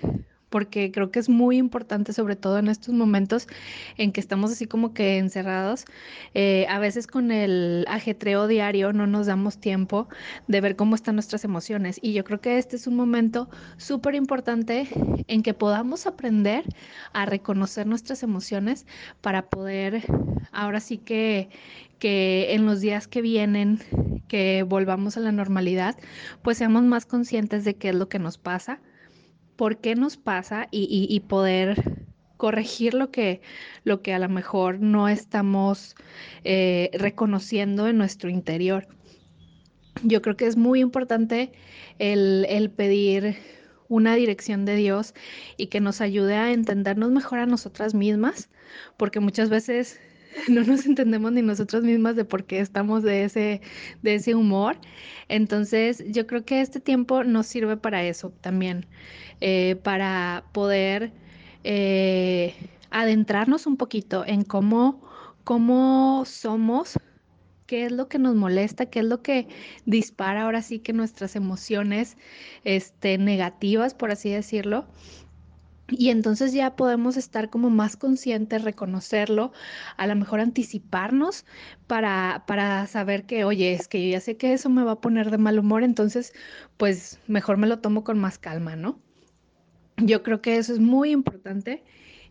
Porque 0.56 0.90
creo 0.90 1.12
que 1.12 1.20
es 1.20 1.28
muy 1.28 1.58
importante, 1.58 2.14
sobre 2.14 2.38
todo 2.38 2.60
en 2.60 2.70
estos 2.70 2.94
momentos 2.94 3.46
en 3.98 4.14
que 4.14 4.22
estamos 4.22 4.54
así 4.54 4.68
como 4.68 4.94
que 4.94 5.18
encerrados. 5.18 5.84
Eh, 6.34 6.66
a 6.70 6.80
veces 6.80 7.08
con 7.08 7.34
el 7.34 7.84
ajetreo 7.90 8.48
diario 8.48 8.94
no 8.94 9.06
nos 9.06 9.28
damos 9.28 9.58
tiempo 9.58 10.08
de 10.48 10.62
ver 10.62 10.78
cómo 10.78 10.96
están 10.96 11.16
nuestras 11.16 11.44
emociones. 11.44 12.00
Y 12.02 12.14
yo 12.14 12.24
creo 12.24 12.40
que 12.40 12.58
este 12.58 12.78
es 12.78 12.88
un 12.88 12.96
momento 12.96 13.50
súper 13.76 14.16
importante 14.16 14.88
en 15.28 15.44
que 15.44 15.54
podamos 15.54 16.08
aprender 16.08 16.64
a 17.12 17.26
reconocer 17.26 17.86
nuestras 17.86 18.24
emociones 18.24 18.86
para 19.20 19.50
poder, 19.50 20.04
ahora 20.54 20.80
sí 20.80 21.00
que, 21.00 21.50
que 22.00 22.54
en 22.54 22.66
los 22.66 22.80
días 22.80 23.10
que 23.10 23.22
vienen, 23.22 23.82
que 24.30 24.64
volvamos 24.64 25.18
a 25.18 25.20
la 25.20 25.34
normalidad, 25.34 25.98
pues 26.44 26.58
seamos 26.58 26.84
más 26.84 27.06
conscientes 27.06 27.66
de 27.66 27.76
qué 27.76 27.90
es 27.90 27.96
lo 27.96 28.08
que 28.08 28.20
nos 28.20 28.38
pasa 28.38 28.80
por 29.56 29.78
qué 29.78 29.96
nos 29.96 30.18
pasa 30.18 30.68
y, 30.72 31.08
y, 31.10 31.20
poder 31.22 32.06
corregir 32.38 32.94
lo 32.94 33.12
que, 33.12 33.42
lo 33.84 34.02
que 34.02 34.14
a 34.14 34.20
lo 34.20 34.30
mejor 34.30 34.80
no 34.80 35.08
estamos 35.08 35.96
eh, 36.44 36.90
reconociendo 36.94 37.88
en 37.88 37.98
nuestro 37.98 38.30
interior. 38.30 38.88
Yo 40.04 40.22
creo 40.22 40.36
que 40.36 40.46
es 40.46 40.58
muy 40.58 40.82
importante 40.82 41.54
el, 42.00 42.46
el 42.50 42.70
pedir 42.70 43.38
una 43.88 44.16
dirección 44.16 44.66
de 44.66 44.76
Dios 44.76 45.14
y 45.58 45.68
que 45.68 45.80
nos 45.80 46.02
ayude 46.02 46.36
a 46.36 46.52
entendernos 46.52 47.12
mejor 47.12 47.40
a 47.40 47.46
nosotras 47.46 47.94
mismas, 47.94 48.50
porque 48.98 49.20
muchas 49.20 49.50
veces 49.50 50.00
no 50.50 50.64
nos 50.64 50.86
entendemos 50.86 51.32
ni 51.32 51.42
nosotras 51.42 51.84
mismas 51.84 52.16
de 52.16 52.26
por 52.26 52.46
qué 52.46 52.60
estamos 52.60 53.04
de 53.04 53.24
ese, 53.24 53.62
de 54.02 54.16
ese 54.16 54.36
humor. 54.36 54.78
Entonces, 55.30 56.04
yo 56.08 56.28
creo 56.28 56.46
que 56.46 56.62
este 56.62 56.80
tiempo 56.80 57.24
nos 57.24 57.48
sirve 57.48 57.78
para 57.78 58.04
eso 58.04 58.32
también, 58.42 58.86
eh, 59.42 59.76
para 59.84 60.46
poder 60.52 61.12
eh, 61.64 62.54
adentrarnos 62.92 63.68
un 63.68 63.78
poquito 63.78 64.26
en 64.26 64.44
cómo, 64.44 65.02
cómo 65.44 66.24
somos 66.26 66.98
qué 67.66 67.86
es 67.86 67.92
lo 67.92 68.08
que 68.08 68.20
nos 68.20 68.36
molesta, 68.36 68.86
qué 68.88 69.00
es 69.00 69.06
lo 69.06 69.24
que 69.24 69.48
dispara 69.86 70.44
ahora 70.44 70.62
sí 70.62 70.80
que 70.80 70.94
nuestras 70.94 71.36
emociones 71.36 72.18
este, 72.64 73.18
negativas, 73.18 73.96
por 73.96 74.12
así 74.12 74.30
decirlo. 74.30 74.86
Y 75.88 76.10
entonces 76.10 76.52
ya 76.52 76.76
podemos 76.76 77.16
estar 77.16 77.50
como 77.50 77.70
más 77.70 77.96
conscientes, 77.96 78.64
reconocerlo, 78.64 79.52
a 79.98 80.08
lo 80.08 80.16
mejor 80.16 80.40
anticiparnos 80.40 81.46
para, 81.86 82.44
para 82.48 82.88
saber 82.88 83.26
que, 83.26 83.44
oye, 83.44 83.74
es 83.74 83.88
que 83.88 84.04
yo 84.04 84.12
ya 84.14 84.20
sé 84.20 84.36
que 84.36 84.54
eso 84.54 84.70
me 84.70 84.84
va 84.84 84.94
a 84.94 85.02
poner 85.02 85.30
de 85.30 85.38
mal 85.38 85.60
humor, 85.60 85.84
entonces 85.84 86.34
pues 86.78 87.20
mejor 87.28 87.58
me 87.58 87.68
lo 87.68 87.80
tomo 87.80 88.04
con 88.04 88.18
más 88.18 88.40
calma, 88.40 88.76
¿no? 88.76 89.00
Yo 89.98 90.24
creo 90.24 90.42
que 90.42 90.58
eso 90.58 90.74
es 90.74 90.80
muy 90.80 91.12
importante 91.12 91.84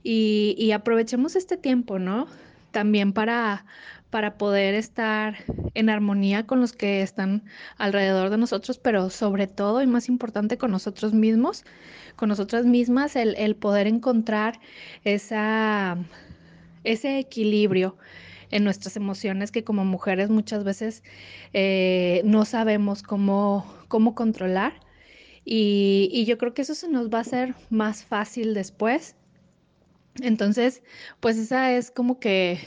y, 0.03 0.57
y 0.59 0.73
aprovechemos 0.73 1.37
este 1.37 1.57
tiempo, 1.57 2.01
¿no? 2.01 2.27
También 2.73 3.13
para, 3.13 3.67
para 4.15 4.39
poder 4.39 4.77
estar 4.77 5.39
en 5.75 5.91
armonía 5.91 6.47
con 6.47 6.61
los 6.61 6.73
que 6.73 7.03
están 7.03 7.43
alrededor 7.79 8.31
de 8.31 8.39
nosotros, 8.39 8.79
pero 8.79 9.11
sobre 9.11 9.49
todo 9.49 9.83
y 9.83 9.89
más 9.89 10.09
importante 10.09 10.57
con 10.57 10.71
nosotros 10.71 11.13
mismos, 11.13 11.65
con 12.15 12.29
nosotras 12.29 12.65
mismas, 12.65 13.17
el, 13.17 13.57
poder 13.57 13.89
encontrar 13.89 14.61
esa, 15.03 15.99
ese 16.85 17.19
equilibrio 17.19 17.97
en 18.53 18.63
nuestras 18.63 18.95
emociones 18.95 19.51
que 19.51 19.65
como 19.65 19.85
mujeres 19.85 20.31
muchas 20.31 20.63
veces 20.63 21.03
eh, 21.53 22.23
no 22.25 22.45
sabemos 22.45 23.03
cómo, 23.03 23.67
cómo 23.89 24.15
controlar. 24.15 24.75
Y, 25.45 26.09
y, 26.13 26.25
yo 26.25 26.39
creo 26.39 26.55
que 26.55 26.63
eso 26.63 26.77
se 26.77 26.89
nos 26.89 27.11
va 27.11 27.19
a 27.19 27.23
hacer 27.23 27.57
más 27.69 28.05
fácil 28.05 28.55
después. 28.55 29.17
Entonces, 30.23 30.85
pues 31.19 31.37
esa 31.37 31.73
es 31.73 31.91
como 31.91 32.21
que 32.21 32.61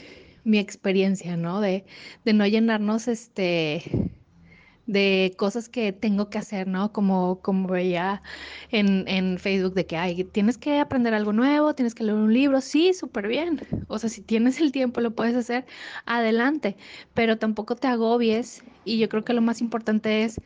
mi 0.44 0.58
experiencia, 0.58 1.36
¿no? 1.36 1.60
De, 1.60 1.84
de 2.24 2.32
no 2.32 2.46
llenarnos 2.46 3.08
este 3.08 4.10
de 4.88 5.34
cosas 5.36 5.68
que 5.68 5.92
tengo 5.92 6.30
que 6.30 6.38
hacer, 6.38 6.66
¿no? 6.66 6.92
Como, 6.92 7.40
como 7.42 7.68
veía 7.68 8.22
en, 8.70 9.06
en 9.06 9.38
Facebook 9.38 9.74
de 9.74 9.84
que, 9.86 9.98
ay, 9.98 10.24
tienes 10.24 10.56
que 10.56 10.80
aprender 10.80 11.12
algo 11.12 11.34
nuevo, 11.34 11.74
tienes 11.74 11.94
que 11.94 12.04
leer 12.04 12.16
un 12.16 12.32
libro, 12.32 12.62
sí, 12.62 12.94
súper 12.94 13.28
bien. 13.28 13.60
O 13.88 13.98
sea, 13.98 14.08
si 14.08 14.22
tienes 14.22 14.60
el 14.60 14.72
tiempo, 14.72 15.02
lo 15.02 15.10
puedes 15.10 15.36
hacer, 15.36 15.66
adelante, 16.06 16.76
pero 17.12 17.36
tampoco 17.36 17.76
te 17.76 17.86
agobies. 17.86 18.64
Y 18.86 18.98
yo 18.98 19.10
creo 19.10 19.24
que 19.24 19.34
lo 19.34 19.42
más 19.42 19.60
importante 19.60 20.24
es, 20.24 20.40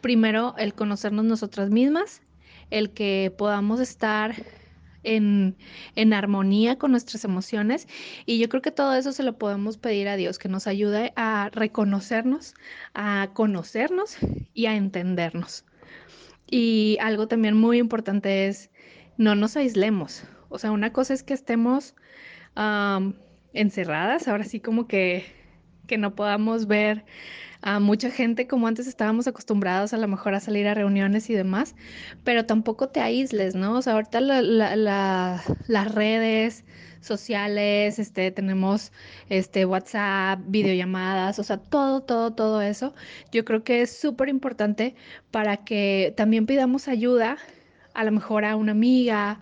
primero, 0.00 0.54
el 0.56 0.72
conocernos 0.72 1.26
nosotras 1.26 1.68
mismas, 1.68 2.22
el 2.70 2.90
que 2.90 3.30
podamos 3.36 3.78
estar 3.78 4.34
en, 5.04 5.56
armonía 6.12 6.78
con 6.78 6.90
nuestras 6.90 7.24
emociones 7.24 7.88
y 8.26 8.38
yo 8.38 8.48
creo 8.48 8.62
que 8.62 8.70
todo 8.70 8.94
eso 8.94 9.12
se 9.12 9.22
lo 9.22 9.38
podemos 9.38 9.78
pedir 9.78 10.08
a 10.08 10.16
Dios, 10.16 10.38
que 10.38 10.48
nos 10.48 10.66
ayude 10.66 11.12
a 11.16 11.50
reconocernos, 11.52 12.54
a 12.94 13.30
conocernos 13.34 14.16
y 14.54 14.66
a 14.66 14.76
entendernos. 14.76 15.64
Y 16.46 16.98
algo 17.00 17.28
también 17.28 17.56
muy 17.56 17.78
importante 17.78 18.46
es 18.46 18.70
no 19.16 19.34
nos 19.34 19.56
aislemos. 19.56 20.24
O 20.48 20.58
sea, 20.58 20.70
una 20.70 20.92
cosa 20.92 21.14
es 21.14 21.22
que 21.22 21.34
estemos 21.34 21.94
encerradas, 23.54 24.28
ahora 24.28 24.44
sí 24.44 24.60
como 24.60 24.86
que, 24.86 25.24
que 25.86 25.96
no 25.96 26.14
podamos 26.14 26.66
ver 26.66 27.04
a 27.62 27.78
mucha 27.78 28.10
gente 28.10 28.48
como 28.48 28.66
antes 28.66 28.86
estábamos 28.88 29.28
acostumbrados 29.28 29.92
a 29.92 29.96
lo 29.96 30.08
mejor 30.08 30.34
a 30.34 30.40
salir 30.40 30.66
a 30.66 30.74
reuniones 30.74 31.30
y 31.30 31.34
demás, 31.34 31.76
pero 32.24 32.44
tampoco 32.44 32.88
te 32.88 33.00
aísles, 33.00 33.54
¿no? 33.54 33.78
O 33.78 33.82
sea, 33.82 33.94
ahorita 33.94 34.20
las 34.20 35.94
redes 35.94 36.64
sociales, 37.00 37.98
este, 37.98 38.30
tenemos 38.32 38.92
este, 39.28 39.64
WhatsApp, 39.64 40.40
videollamadas, 40.46 41.38
o 41.38 41.44
sea, 41.44 41.58
todo, 41.58 42.02
todo, 42.02 42.32
todo 42.32 42.62
eso. 42.62 42.94
Yo 43.32 43.44
creo 43.44 43.64
que 43.64 43.82
es 43.82 43.96
súper 43.96 44.28
importante 44.28 44.94
para 45.30 45.58
que 45.58 46.14
también 46.16 46.46
pidamos 46.46 46.88
ayuda, 46.88 47.38
a 47.94 48.04
lo 48.04 48.12
mejor 48.12 48.44
a 48.44 48.56
una 48.56 48.72
amiga, 48.72 49.40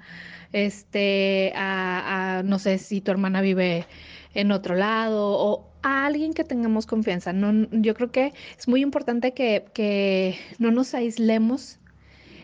este, 0.52 1.52
a 1.54 2.42
no 2.44 2.58
sé 2.58 2.78
si 2.78 3.00
tu 3.00 3.10
hermana 3.12 3.40
vive 3.40 3.86
en 4.34 4.52
otro 4.52 4.74
lado 4.74 5.32
o 5.32 5.69
a 5.82 6.06
alguien 6.06 6.32
que 6.32 6.44
tengamos 6.44 6.86
confianza. 6.86 7.32
Yo 7.72 7.94
creo 7.94 8.10
que 8.10 8.32
es 8.58 8.68
muy 8.68 8.82
importante 8.82 9.32
que, 9.32 10.36
no 10.58 10.70
nos 10.70 10.94
aislemos 10.94 11.78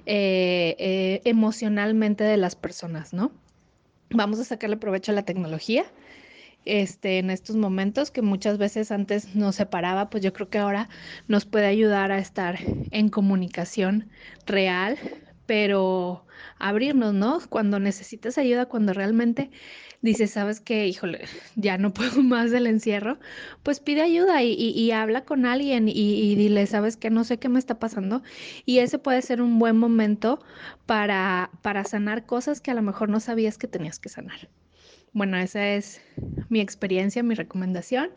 eh, 0.06 0.76
eh, 0.78 1.20
emocionalmente 1.24 2.24
de 2.24 2.36
las 2.36 2.56
personas, 2.56 3.12
¿no? 3.12 3.32
Vamos 4.10 4.38
a 4.38 4.44
sacarle 4.44 4.76
provecho 4.76 5.12
a 5.12 5.14
la 5.14 5.24
tecnología. 5.24 5.84
Este, 6.64 7.18
en 7.18 7.30
estos 7.30 7.54
momentos 7.54 8.10
que 8.10 8.22
muchas 8.22 8.58
veces 8.58 8.90
antes 8.90 9.36
nos 9.36 9.54
separaba, 9.54 10.10
pues 10.10 10.22
yo 10.24 10.32
creo 10.32 10.48
que 10.48 10.58
ahora 10.58 10.88
nos 11.28 11.44
puede 11.44 11.66
ayudar 11.66 12.10
a 12.10 12.18
estar 12.18 12.58
en 12.90 13.08
comunicación 13.08 14.08
real, 14.46 14.98
pero 15.46 16.26
abrirnos, 16.58 17.14
¿no? 17.14 17.40
Cuando 17.48 17.78
necesitas 17.78 18.36
ayuda, 18.36 18.66
cuando 18.66 18.92
realmente 18.92 19.50
dices, 20.06 20.30
sabes 20.30 20.60
que, 20.60 20.86
híjole, 20.86 21.26
ya 21.56 21.76
no 21.76 21.92
puedo 21.94 22.22
más 22.22 22.50
del 22.50 22.66
encierro, 22.66 23.18
pues 23.62 23.80
pide 23.80 24.00
ayuda 24.00 24.42
y, 24.42 24.90
habla 24.92 25.24
con 25.24 25.44
alguien 25.44 25.88
y, 25.88 26.34
dile, 26.36 26.66
sabes 26.66 26.96
que 26.96 27.10
no 27.10 27.24
sé 27.24 27.38
qué 27.38 27.50
me 27.50 27.58
está 27.58 27.78
pasando. 27.78 28.22
Y 28.64 28.78
ese 28.78 28.98
puede 28.98 29.20
ser 29.20 29.42
un 29.42 29.58
buen 29.58 29.76
momento 29.76 30.38
para, 30.86 31.50
para 31.60 31.84
sanar 31.84 32.24
cosas 32.24 32.60
que 32.60 32.70
a 32.70 32.74
lo 32.74 32.82
mejor 32.82 33.10
no 33.10 33.20
sabías 33.20 33.58
que 33.58 33.68
tenías 33.68 33.98
que 33.98 34.08
sanar. 34.08 34.48
Bueno, 35.12 35.36
esa 35.36 35.66
es 35.68 36.00
mi 36.48 36.60
experiencia, 36.60 37.22
mi 37.22 37.34
recomendación. 37.34 38.10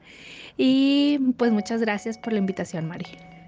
Y 0.57 1.19
pues 1.37 1.51
muchas 1.51 1.81
gracias 1.81 2.17
por 2.17 2.33
la 2.33 2.39
invitación, 2.39 2.87
Mari. 2.87 3.38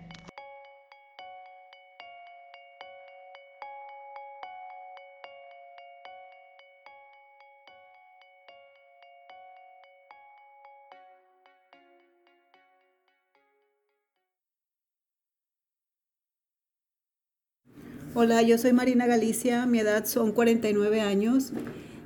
Hola, 18.14 18.42
yo 18.42 18.58
soy 18.58 18.74
Marina 18.74 19.08
Galicia, 19.08 19.66
mi 19.66 19.80
edad 19.80 20.04
son 20.04 20.34
49 20.34 21.00
años. 21.00 21.54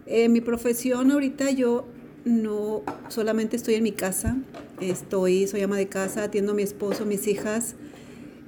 Eh, 0.06 0.30
mi 0.30 0.40
profesión 0.40 1.10
ahorita 1.10 1.50
yo 1.50 1.88
no 2.26 2.84
solamente 3.08 3.56
estoy 3.56 3.74
en 3.74 3.82
mi 3.82 3.92
casa, 3.92 4.38
estoy, 4.80 5.48
soy 5.48 5.64
ama 5.64 5.78
de 5.78 5.88
casa, 5.88 6.26
atiendo 6.26 6.52
a 6.52 6.56
mi 6.56 6.62
esposo, 6.62 7.08
mis 7.08 7.26
hijas. 7.26 7.74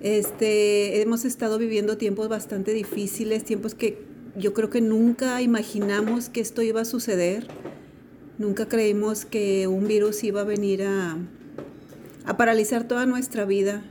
Este, 0.02 1.02
hemos 1.02 1.26
estado 1.26 1.58
viviendo 1.58 1.98
tiempos 1.98 2.30
bastante 2.30 2.74
difíciles, 2.74 3.44
tiempos 3.44 3.74
que 3.74 4.04
yo 4.36 4.54
creo 4.54 4.70
que 4.70 4.82
nunca 4.82 5.42
imaginamos 5.42 6.30
que 6.30 6.42
esto 6.42 6.62
iba 6.62 6.82
a 6.82 6.86
suceder. 6.86 7.48
Nunca 8.38 8.68
creímos 8.68 9.26
que 9.26 9.66
un 9.66 9.88
virus 9.88 10.24
iba 10.24 10.42
a 10.42 10.44
venir 10.44 10.84
a, 10.84 11.18
a 12.24 12.38
paralizar 12.38 12.88
toda 12.88 13.08
nuestra 13.08 13.46
vida. 13.46 13.84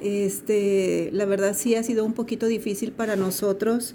Este, 0.00 1.10
la 1.12 1.24
verdad 1.24 1.54
sí 1.56 1.74
ha 1.74 1.82
sido 1.82 2.04
un 2.04 2.12
poquito 2.12 2.46
difícil 2.46 2.92
para 2.92 3.16
nosotros. 3.16 3.94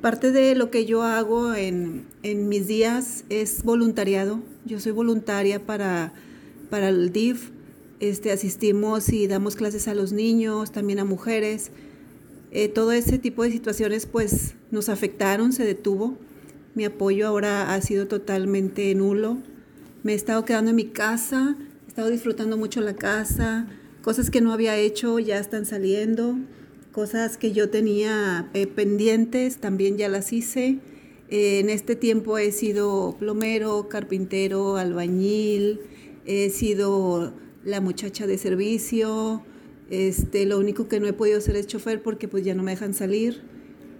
Parte 0.00 0.30
de 0.30 0.54
lo 0.54 0.70
que 0.70 0.84
yo 0.84 1.02
hago 1.02 1.54
en, 1.54 2.06
mis 2.22 2.66
días 2.66 3.24
es 3.28 3.62
voluntariado. 3.62 4.40
Yo 4.64 4.80
soy 4.80 4.92
voluntaria 4.92 5.64
para, 5.64 6.12
para 6.70 6.88
el 6.88 7.12
DIF. 7.12 7.50
Este, 7.98 8.30
asistimos 8.30 9.08
y 9.08 9.26
damos 9.26 9.56
clases 9.56 9.88
a 9.88 9.94
los 9.94 10.12
niños, 10.12 10.70
también 10.70 10.98
a 10.98 11.04
mujeres. 11.04 11.70
Eh, 12.50 12.68
todo 12.68 12.92
ese 12.92 13.18
tipo 13.18 13.42
de 13.42 13.50
situaciones 13.50 14.06
pues 14.06 14.54
nos 14.70 14.88
afectaron, 14.88 15.52
se 15.52 15.64
detuvo. 15.64 16.16
Mi 16.74 16.84
apoyo 16.84 17.26
ahora 17.26 17.74
ha 17.74 17.80
sido 17.80 18.06
totalmente 18.06 18.94
nulo. 18.94 19.38
Me 20.02 20.12
he 20.12 20.14
estado 20.14 20.44
quedando 20.44 20.70
en 20.70 20.76
mi 20.76 20.86
casa, 20.86 21.56
he 21.86 21.88
estado 21.88 22.10
disfrutando 22.10 22.56
mucho 22.56 22.80
la 22.80 22.94
casa, 22.94 23.66
Cosas 24.06 24.30
que 24.30 24.40
no 24.40 24.52
había 24.52 24.76
hecho 24.76 25.18
ya 25.18 25.40
están 25.40 25.66
saliendo. 25.66 26.36
Cosas 26.92 27.36
que 27.36 27.50
yo 27.50 27.70
tenía 27.70 28.48
eh, 28.54 28.68
pendientes 28.68 29.58
también 29.58 29.98
ya 29.98 30.08
las 30.08 30.32
hice. 30.32 30.78
Eh, 31.28 31.58
en 31.58 31.70
este 31.70 31.96
tiempo 31.96 32.38
he 32.38 32.52
sido 32.52 33.16
plomero, 33.18 33.88
carpintero, 33.88 34.76
albañil, 34.76 35.80
he 36.24 36.50
sido 36.50 37.34
la 37.64 37.80
muchacha 37.80 38.28
de 38.28 38.38
servicio. 38.38 39.42
Este, 39.90 40.46
lo 40.46 40.60
único 40.60 40.86
que 40.86 41.00
no 41.00 41.08
he 41.08 41.12
podido 41.12 41.38
hacer 41.38 41.56
es 41.56 41.66
chofer 41.66 42.00
porque 42.00 42.28
pues 42.28 42.44
ya 42.44 42.54
no 42.54 42.62
me 42.62 42.70
dejan 42.70 42.94
salir. 42.94 43.42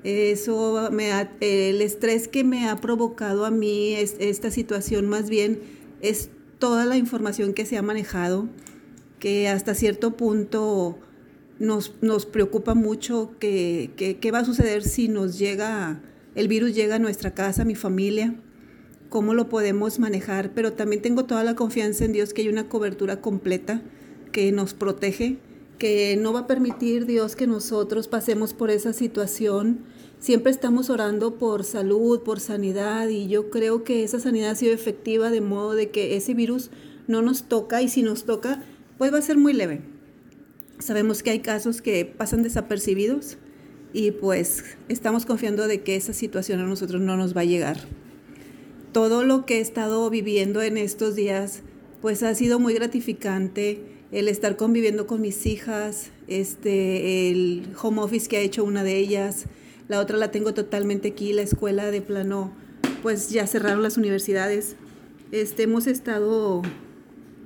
Eso 0.04 0.88
me 0.92 1.10
el 1.40 1.82
estrés 1.82 2.28
que 2.28 2.44
me 2.44 2.68
ha 2.68 2.76
provocado 2.76 3.44
a 3.44 3.50
mí 3.50 3.94
esta 3.96 4.52
situación 4.52 5.08
más 5.08 5.28
bien 5.28 5.58
es 6.00 6.30
toda 6.60 6.84
la 6.84 6.96
información 6.96 7.54
que 7.54 7.66
se 7.66 7.76
ha 7.76 7.82
manejado 7.82 8.48
que 9.18 9.48
hasta 9.48 9.74
cierto 9.74 10.16
punto 10.16 10.98
nos, 11.58 11.94
nos 12.02 12.26
preocupa 12.26 12.74
mucho 12.74 13.32
qué 13.38 13.90
que, 14.20 14.30
va 14.30 14.40
a 14.40 14.44
suceder 14.44 14.82
si 14.82 15.08
nos 15.08 15.38
llega, 15.38 16.00
el 16.34 16.48
virus 16.48 16.74
llega 16.74 16.96
a 16.96 16.98
nuestra 16.98 17.32
casa, 17.34 17.62
a 17.62 17.64
mi 17.64 17.74
familia, 17.74 18.34
cómo 19.08 19.34
lo 19.34 19.48
podemos 19.48 19.98
manejar, 19.98 20.52
pero 20.54 20.72
también 20.72 21.02
tengo 21.02 21.24
toda 21.24 21.44
la 21.44 21.54
confianza 21.54 22.04
en 22.04 22.12
Dios 22.12 22.34
que 22.34 22.42
hay 22.42 22.48
una 22.48 22.68
cobertura 22.68 23.20
completa 23.20 23.82
que 24.32 24.52
nos 24.52 24.74
protege, 24.74 25.38
que 25.78 26.16
no 26.20 26.32
va 26.32 26.40
a 26.40 26.46
permitir 26.46 27.06
Dios 27.06 27.36
que 27.36 27.46
nosotros 27.46 28.08
pasemos 28.08 28.52
por 28.54 28.70
esa 28.70 28.92
situación. 28.92 29.80
Siempre 30.18 30.50
estamos 30.50 30.90
orando 30.90 31.36
por 31.36 31.64
salud, 31.64 32.20
por 32.20 32.40
sanidad 32.40 33.08
y 33.08 33.28
yo 33.28 33.50
creo 33.50 33.84
que 33.84 34.02
esa 34.02 34.18
sanidad 34.18 34.50
ha 34.50 34.56
sido 34.56 34.72
efectiva 34.72 35.30
de 35.30 35.40
modo 35.40 35.74
de 35.74 35.90
que 35.90 36.16
ese 36.16 36.34
virus 36.34 36.70
no 37.06 37.22
nos 37.22 37.44
toca 37.44 37.82
y 37.82 37.88
si 37.88 38.02
nos 38.02 38.24
toca, 38.24 38.62
pues 38.98 39.12
va 39.12 39.18
a 39.18 39.22
ser 39.22 39.36
muy 39.36 39.52
leve. 39.52 39.80
Sabemos 40.78 41.22
que 41.22 41.30
hay 41.30 41.40
casos 41.40 41.80
que 41.80 42.04
pasan 42.04 42.42
desapercibidos 42.42 43.38
y 43.92 44.10
pues 44.10 44.64
estamos 44.88 45.24
confiando 45.24 45.66
de 45.68 45.82
que 45.82 45.96
esa 45.96 46.12
situación 46.12 46.60
a 46.60 46.66
nosotros 46.66 47.00
no 47.00 47.16
nos 47.16 47.36
va 47.36 47.42
a 47.42 47.44
llegar. 47.44 47.78
Todo 48.92 49.22
lo 49.22 49.46
que 49.46 49.58
he 49.58 49.60
estado 49.60 50.08
viviendo 50.10 50.62
en 50.62 50.76
estos 50.76 51.14
días 51.14 51.62
pues 52.00 52.22
ha 52.22 52.34
sido 52.34 52.58
muy 52.58 52.74
gratificante 52.74 53.82
el 54.12 54.28
estar 54.28 54.56
conviviendo 54.56 55.06
con 55.06 55.20
mis 55.20 55.46
hijas, 55.46 56.10
este, 56.28 57.30
el 57.30 57.68
home 57.80 58.00
office 58.00 58.28
que 58.28 58.36
ha 58.36 58.40
hecho 58.40 58.64
una 58.64 58.84
de 58.84 58.96
ellas, 58.96 59.46
la 59.88 60.00
otra 60.00 60.16
la 60.16 60.30
tengo 60.30 60.54
totalmente 60.54 61.08
aquí, 61.08 61.32
la 61.32 61.42
escuela 61.42 61.90
de 61.90 62.02
plano, 62.02 62.52
pues 63.02 63.30
ya 63.30 63.46
cerraron 63.46 63.82
las 63.82 63.96
universidades. 63.96 64.76
Este, 65.32 65.64
hemos 65.64 65.86
estado 65.86 66.62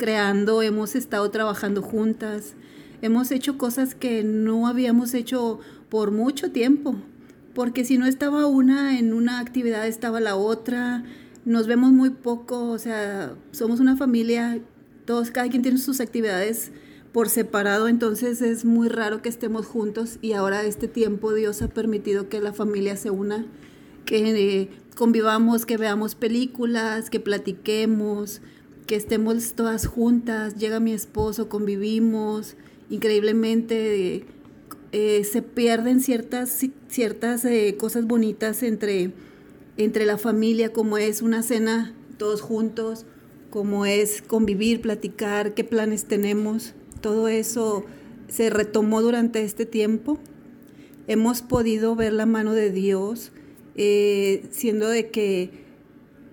creando, 0.01 0.63
hemos 0.63 0.97
estado 0.97 1.31
trabajando 1.31 1.83
juntas, 1.83 2.55
hemos 3.03 3.31
hecho 3.31 3.59
cosas 3.59 3.95
que 3.95 4.25
no 4.25 4.67
habíamos 4.67 5.13
hecho 5.13 5.61
por 5.91 6.11
mucho 6.11 6.53
tiempo, 6.53 6.97
porque 7.53 7.85
si 7.85 7.99
no 7.99 8.07
estaba 8.07 8.47
una 8.47 8.99
en 8.99 9.13
una 9.13 9.41
actividad, 9.41 9.87
estaba 9.87 10.19
la 10.19 10.37
otra, 10.37 11.05
nos 11.45 11.67
vemos 11.67 11.93
muy 11.93 12.09
poco, 12.09 12.71
o 12.71 12.79
sea, 12.79 13.35
somos 13.51 13.79
una 13.79 13.95
familia, 13.95 14.59
todos, 15.05 15.31
cada 15.31 15.51
quien 15.51 15.61
tiene 15.61 15.77
sus 15.77 16.01
actividades 16.01 16.73
por 17.13 17.29
separado, 17.29 17.87
entonces 17.87 18.41
es 18.41 18.65
muy 18.65 18.89
raro 18.89 19.21
que 19.21 19.29
estemos 19.29 19.67
juntos 19.67 20.19
y 20.23 20.33
ahora 20.33 20.65
este 20.65 20.89
tiempo 20.89 21.35
Dios 21.35 21.61
ha 21.61 21.69
permitido 21.69 22.31
que 22.31 22.41
la 22.41 22.55
familia 22.55 22.97
se 22.97 23.11
una, 23.11 23.45
que 24.07 24.63
eh, 24.63 24.71
convivamos, 24.97 25.67
que 25.67 25.77
veamos 25.77 26.15
películas, 26.15 27.11
que 27.11 27.21
platiquemos, 27.21 28.41
que 28.91 28.97
estemos 28.97 29.53
todas 29.53 29.87
juntas, 29.87 30.57
llega 30.57 30.81
mi 30.81 30.93
esposo, 30.93 31.49
convivimos, 31.49 32.57
increíblemente 32.89 34.25
eh, 34.91 35.23
se 35.23 35.43
pierden 35.43 36.01
ciertas, 36.01 36.67
ciertas 36.89 37.45
eh, 37.45 37.77
cosas 37.79 38.05
bonitas 38.09 38.65
entre 38.65 39.13
entre 39.77 40.07
la 40.07 40.19
familia, 40.19 40.73
como 40.73 40.99
es 40.99 41.23
una 41.23 41.45
cena 41.45 41.95
todos 42.19 42.41
juntos, 42.41 43.07
como 43.51 43.87
es 43.87 44.23
convivir, 44.23 44.81
platicar, 44.81 45.55
qué 45.55 45.63
planes 45.63 46.07
tenemos. 46.07 46.75
Todo 47.01 47.29
eso 47.29 47.85
se 48.27 48.51
retomó 48.51 49.03
durante 49.03 49.45
este 49.45 49.67
tiempo. 49.67 50.19
Hemos 51.07 51.43
podido 51.43 51.95
ver 51.95 52.13
la 52.13 52.27
mano 52.27 52.55
de 52.55 52.73
Dios, 52.73 53.31
eh, 53.77 54.49
siendo 54.51 54.89
de 54.89 55.13
que 55.13 55.70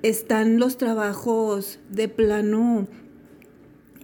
están 0.04 0.60
los 0.60 0.78
trabajos 0.78 1.80
de 1.90 2.08
plano 2.08 2.88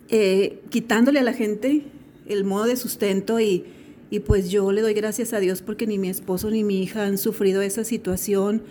eh, 0.10 0.62
quitándole 0.70 1.20
a 1.20 1.24
la 1.24 1.34
gente 1.34 1.84
el 2.26 2.44
modo 2.44 2.66
de 2.66 2.76
sustento 2.76 3.40
y, 3.40 3.66
y 4.10 4.20
pues 4.20 4.50
yo 4.50 4.72
le 4.72 4.82
doy 4.82 4.94
gracias 4.94 5.34
a 5.34 5.40
Dios 5.40 5.62
porque 5.62 5.88
ni 5.88 5.98
mi 5.98 6.10
esposo 6.10 6.50
ni 6.50 6.64
mi 6.64 6.82
hija 6.82 7.06
han 7.06 7.18
sufrido 7.18 7.62
esa 7.62 7.84
situación 7.84 8.64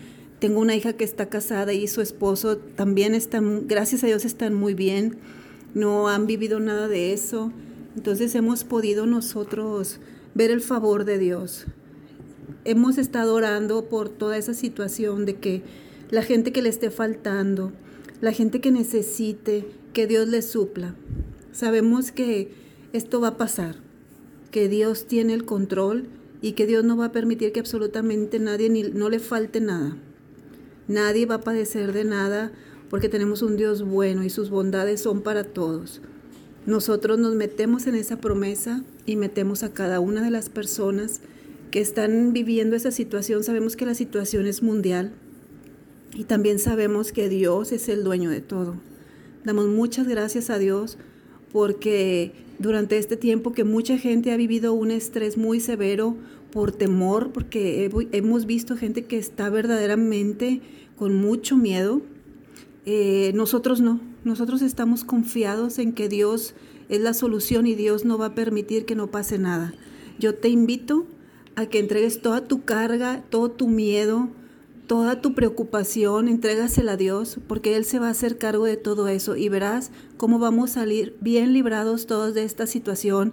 tengo 0.42 0.58
una 0.58 0.74
hija 0.74 0.94
que 0.94 1.04
está 1.04 1.28
casada 1.28 1.72
y 1.72 1.86
su 1.86 2.00
esposo 2.00 2.56
también 2.56 3.14
están, 3.14 3.68
gracias 3.68 4.02
a 4.02 4.08
Dios, 4.08 4.24
están 4.24 4.54
muy 4.54 4.74
bien. 4.74 5.18
No 5.72 6.08
han 6.08 6.26
vivido 6.26 6.58
nada 6.58 6.88
de 6.88 7.12
eso. 7.12 7.52
Entonces 7.94 8.34
hemos 8.34 8.64
podido 8.64 9.06
nosotros 9.06 10.00
ver 10.34 10.50
el 10.50 10.60
favor 10.60 11.04
de 11.04 11.18
Dios. 11.18 11.66
Hemos 12.64 12.98
estado 12.98 13.36
orando 13.36 13.84
por 13.84 14.08
toda 14.08 14.36
esa 14.36 14.52
situación 14.52 15.26
de 15.26 15.36
que 15.36 15.62
la 16.12 16.22
gente 16.22 16.52
que 16.52 16.60
le 16.60 16.68
esté 16.68 16.90
faltando, 16.90 17.72
la 18.20 18.32
gente 18.32 18.60
que 18.60 18.70
necesite, 18.70 19.64
que 19.94 20.06
Dios 20.06 20.28
le 20.28 20.42
supla. 20.42 20.94
Sabemos 21.52 22.12
que 22.12 22.52
esto 22.92 23.18
va 23.18 23.28
a 23.28 23.36
pasar, 23.38 23.76
que 24.50 24.68
Dios 24.68 25.06
tiene 25.06 25.32
el 25.32 25.46
control 25.46 26.04
y 26.42 26.52
que 26.52 26.66
Dios 26.66 26.84
no 26.84 26.98
va 26.98 27.06
a 27.06 27.12
permitir 27.12 27.52
que 27.52 27.60
absolutamente 27.60 28.38
nadie 28.38 28.68
ni, 28.68 28.82
no 28.82 29.08
le 29.08 29.20
falte 29.20 29.62
nada. 29.62 29.96
Nadie 30.86 31.24
va 31.24 31.36
a 31.36 31.40
padecer 31.40 31.94
de 31.94 32.04
nada 32.04 32.52
porque 32.90 33.08
tenemos 33.08 33.40
un 33.40 33.56
Dios 33.56 33.82
bueno 33.82 34.22
y 34.22 34.28
sus 34.28 34.50
bondades 34.50 35.00
son 35.00 35.22
para 35.22 35.44
todos. 35.44 36.02
Nosotros 36.66 37.18
nos 37.18 37.36
metemos 37.36 37.86
en 37.86 37.94
esa 37.94 38.18
promesa 38.20 38.84
y 39.06 39.16
metemos 39.16 39.62
a 39.62 39.72
cada 39.72 39.98
una 39.98 40.22
de 40.22 40.30
las 40.30 40.50
personas 40.50 41.22
que 41.70 41.80
están 41.80 42.34
viviendo 42.34 42.76
esa 42.76 42.90
situación. 42.90 43.44
Sabemos 43.44 43.76
que 43.76 43.86
la 43.86 43.94
situación 43.94 44.46
es 44.46 44.62
mundial 44.62 45.14
y 46.14 46.24
también 46.24 46.58
sabemos 46.58 47.12
que 47.12 47.28
Dios 47.28 47.72
es 47.72 47.88
el 47.88 48.04
dueño 48.04 48.30
de 48.30 48.40
todo. 48.40 48.76
Damos 49.44 49.68
muchas 49.68 50.06
gracias 50.06 50.50
a 50.50 50.58
Dios 50.58 50.98
porque 51.52 52.32
durante 52.58 52.98
este 52.98 53.16
tiempo 53.16 53.52
que 53.52 53.64
mucha 53.64 53.98
gente 53.98 54.32
ha 54.32 54.36
vivido 54.36 54.72
un 54.72 54.90
estrés 54.90 55.36
muy 55.36 55.60
severo 55.60 56.16
por 56.50 56.70
temor, 56.70 57.32
porque 57.32 57.90
hemos 58.12 58.46
visto 58.46 58.76
gente 58.76 59.04
que 59.04 59.18
está 59.18 59.48
verdaderamente 59.48 60.60
con 60.96 61.14
mucho 61.14 61.56
miedo, 61.56 62.02
eh, 62.84 63.32
nosotros 63.34 63.80
no, 63.80 64.00
nosotros 64.24 64.60
estamos 64.60 65.04
confiados 65.04 65.78
en 65.78 65.92
que 65.92 66.08
Dios 66.08 66.54
es 66.88 67.00
la 67.00 67.14
solución 67.14 67.66
y 67.66 67.74
Dios 67.74 68.04
no 68.04 68.18
va 68.18 68.26
a 68.26 68.34
permitir 68.34 68.84
que 68.84 68.94
no 68.94 69.10
pase 69.10 69.38
nada. 69.38 69.72
Yo 70.18 70.34
te 70.34 70.50
invito 70.50 71.06
a 71.56 71.66
que 71.66 71.78
entregues 71.78 72.20
toda 72.20 72.44
tu 72.44 72.64
carga, 72.64 73.24
todo 73.30 73.50
tu 73.50 73.66
miedo, 73.68 74.28
toda 74.92 75.22
tu 75.22 75.32
preocupación, 75.32 76.28
entrégasela 76.28 76.92
a 76.92 76.96
Dios, 76.98 77.40
porque 77.48 77.76
Él 77.76 77.86
se 77.86 77.98
va 77.98 78.08
a 78.08 78.10
hacer 78.10 78.36
cargo 78.36 78.66
de 78.66 78.76
todo 78.76 79.08
eso 79.08 79.36
y 79.36 79.48
verás 79.48 79.90
cómo 80.18 80.38
vamos 80.38 80.72
a 80.72 80.74
salir 80.74 81.16
bien 81.18 81.54
librados 81.54 82.06
todos 82.06 82.34
de 82.34 82.44
esta 82.44 82.66
situación, 82.66 83.32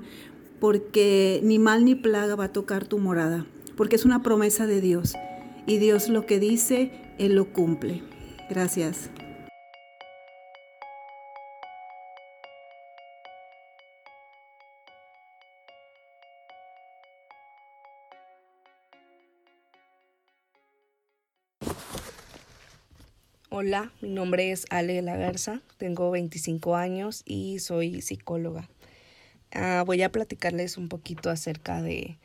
porque 0.61 1.41
ni 1.43 1.59
mal 1.59 1.83
ni 1.83 1.95
plaga 1.95 2.35
va 2.35 2.45
a 2.45 2.53
tocar 2.53 2.87
tu 2.87 2.97
morada, 2.97 3.45
porque 3.75 3.97
es 3.97 4.05
una 4.05 4.23
promesa 4.23 4.67
de 4.67 4.79
Dios 4.79 5.15
y 5.67 5.79
Dios 5.79 6.07
lo 6.07 6.25
que 6.25 6.39
dice, 6.39 6.93
Él 7.17 7.35
lo 7.35 7.51
cumple. 7.51 8.03
Gracias. 8.49 9.09
Hola, 23.61 23.91
mi 23.99 24.07
nombre 24.07 24.51
es 24.51 24.65
Ale 24.69 25.01
la 25.01 25.17
Garza, 25.17 25.61
tengo 25.77 26.11
25 26.11 26.77
años 26.77 27.23
y 27.25 27.59
soy 27.59 28.01
psicóloga. 28.01 28.69
Ah, 29.51 29.83
voy 29.85 30.01
a 30.01 30.13
platicarles 30.13 30.77
un 30.77 30.87
poquito 30.87 31.29
acerca 31.29 31.81
de 31.81 32.17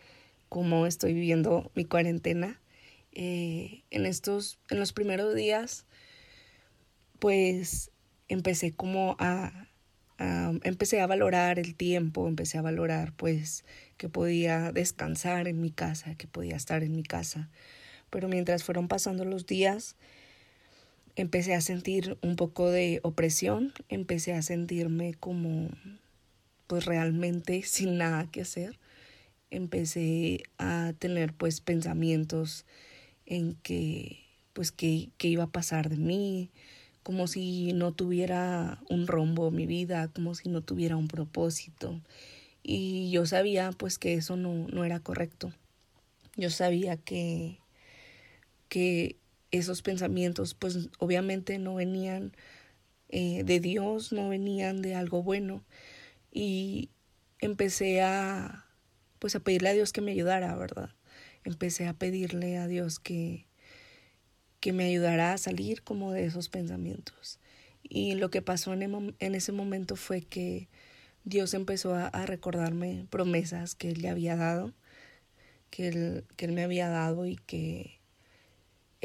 cómo 0.49 0.87
estoy 0.87 1.13
viviendo 1.13 1.73
mi 1.75 1.87
cuarentena. 1.87 2.61
Eh, 3.11 3.83
en 3.91 4.07
estos, 4.07 4.61
en 4.71 4.79
los 4.79 4.93
primeros 4.93 5.35
días, 5.35 5.87
pues 7.19 7.91
empecé 8.29 8.71
como 8.71 9.17
a, 9.19 9.67
a, 10.19 10.53
empecé 10.63 11.01
a 11.01 11.09
valorar 11.09 11.59
el 11.59 11.75
tiempo, 11.75 12.29
empecé 12.29 12.59
a 12.59 12.63
valorar 12.63 13.13
pues 13.17 13.65
que 13.97 14.09
podía 14.09 14.71
descansar 14.71 15.49
en 15.49 15.61
mi 15.61 15.73
casa, 15.73 16.15
que 16.15 16.29
podía 16.29 16.55
estar 16.55 16.85
en 16.85 16.95
mi 16.95 17.03
casa. 17.03 17.51
Pero 18.09 18.29
mientras 18.29 18.63
fueron 18.63 18.87
pasando 18.87 19.25
los 19.25 19.47
días, 19.47 19.97
empecé 21.17 21.55
a 21.55 21.61
sentir 21.61 22.19
un 22.23 22.37
poco 22.37 22.71
de 22.71 23.01
opresión, 23.03 23.73
empecé 23.89 24.33
a 24.35 24.43
sentirme 24.43 25.15
como 25.15 25.71
pues 26.67 26.85
realmente 26.85 27.63
sin 27.65 27.99
nada 27.99 28.29
que 28.31 28.43
hacer. 28.43 28.79
Empecé 29.51 30.43
a 30.59 30.93
tener 30.99 31.33
pues 31.35 31.61
pensamientos 31.61 32.67
en 33.27 33.55
que 33.55 34.25
pues 34.53 34.71
que, 34.71 35.11
que 35.19 35.29
iba 35.29 35.45
a 35.45 35.51
pasar 35.51 35.89
de 35.89 35.97
mí, 35.97 36.51
como 37.03 37.27
si 37.27 37.73
no 37.73 37.93
tuviera 37.93 38.81
un 38.89 39.07
rombo 39.07 39.51
mi 39.51 39.67
vida, 39.67 40.09
como 40.09 40.35
si 40.35 40.49
no 40.49 40.63
tuviera 40.63 40.97
un 40.97 41.09
propósito. 41.09 42.01
Y 42.63 43.11
yo 43.11 43.27
sabía 43.27 43.73
pues 43.73 43.99
que 43.99 44.15
eso 44.15 44.37
no, 44.37 44.67
no 44.69 44.85
era 44.85 45.01
correcto. 45.01 45.53
Yo 46.37 46.51
sabía 46.51 46.97
que, 46.97 47.59
que 48.69 49.17
esos 49.59 49.83
pensamientos 49.83 50.55
pues 50.55 50.89
obviamente 50.99 51.59
no 51.59 51.75
venían 51.75 52.33
eh, 53.09 53.45
de 53.45 53.61
Dios, 53.61 54.13
no 54.13 54.29
venían 54.29 54.83
de 54.83 54.95
algo 54.95 55.23
bueno 55.23 55.65
y 56.33 56.91
empecé 57.41 58.03
a 58.03 58.67
pues 59.19 59.37
a 59.37 59.41
pedirle 59.41 59.71
a 59.71 59.73
Dios 59.75 59.93
que 59.93 60.03
me 60.03 60.13
ayudara, 60.13 60.55
¿verdad? 60.57 60.91
Empecé 61.45 61.87
a 61.87 61.95
pedirle 61.95 62.59
a 62.59 62.67
Dios 62.67 62.99
que 62.99 63.47
que 64.61 64.73
me 64.73 64.85
ayudara 64.85 65.35
a 65.35 65.39
salir 65.39 65.83
como 65.83 66.13
de 66.13 66.25
esos 66.25 66.49
pensamientos. 66.49 67.39
Y 67.83 68.15
lo 68.15 68.31
que 68.31 68.41
pasó 68.41 68.73
en, 68.73 69.15
en 69.19 69.35
ese 69.35 69.53
momento 69.53 69.95
fue 69.95 70.23
que 70.23 70.69
Dios 71.25 71.55
empezó 71.55 71.95
a, 71.95 72.11
recordarme 72.27 73.07
promesas 73.11 73.75
que 73.75 73.91
Él 73.91 74.01
le 74.03 74.09
había 74.09 74.37
dado, 74.37 74.73
que 75.71 75.89
él, 75.89 76.25
que 76.37 76.47
él 76.47 76.53
me 76.53 76.63
había 76.63 76.89
dado 76.89 77.27
y 77.27 77.37
que 77.37 77.94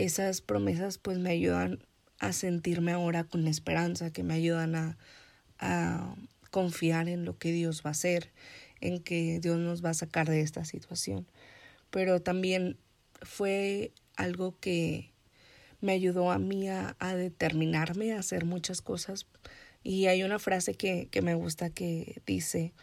esas 0.03 0.41
promesas 0.41 0.97
pues 0.97 1.17
me 1.17 1.31
ayudan 1.31 1.79
a 2.19 2.33
sentirme 2.33 2.91
ahora 2.91 3.23
con 3.23 3.47
esperanza, 3.47 4.11
que 4.11 4.23
me 4.23 4.33
ayudan 4.33 4.75
a, 4.75 4.97
a 5.59 6.15
confiar 6.51 7.07
en 7.09 7.25
lo 7.25 7.37
que 7.37 7.51
Dios 7.51 7.81
va 7.85 7.89
a 7.89 7.91
hacer, 7.91 8.31
en 8.81 8.99
que 8.99 9.39
Dios 9.39 9.57
nos 9.57 9.83
va 9.83 9.91
a 9.91 9.93
sacar 9.93 10.29
de 10.29 10.41
esta 10.41 10.65
situación. 10.65 11.27
Pero 11.89 12.21
también 12.21 12.77
fue 13.21 13.91
algo 14.15 14.57
que 14.59 15.11
me 15.81 15.93
ayudó 15.93 16.31
a 16.31 16.39
mí 16.39 16.67
a, 16.69 16.95
determinarme 17.15 18.13
a 18.13 18.19
hacer 18.19 18.45
muchas 18.45 18.81
cosas. 18.81 19.25
Y 19.83 20.07
hay 20.07 20.23
una 20.23 20.39
frase 20.39 20.73
que, 20.73 21.07
que 21.09 21.21
me 21.21 21.35
gusta 21.35 21.69
que 21.69 22.21
dice, 22.25 22.73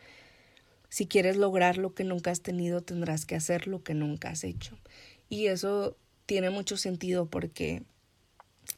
si 0.89 1.07
quieres 1.07 1.37
lograr 1.37 1.77
lo 1.77 1.95
que 1.95 2.05
nunca 2.05 2.31
has 2.31 2.41
tenido, 2.41 2.81
tendrás 2.81 3.27
que 3.27 3.35
hacer 3.35 3.67
lo 3.67 3.83
que 3.83 3.95
nunca 3.95 4.31
has 4.31 4.45
hecho. 4.45 4.79
Y 5.29 5.47
eso 5.47 5.97
tiene 6.27 6.51
mucho 6.51 6.77
sentido 6.77 7.27
porque 7.27 7.83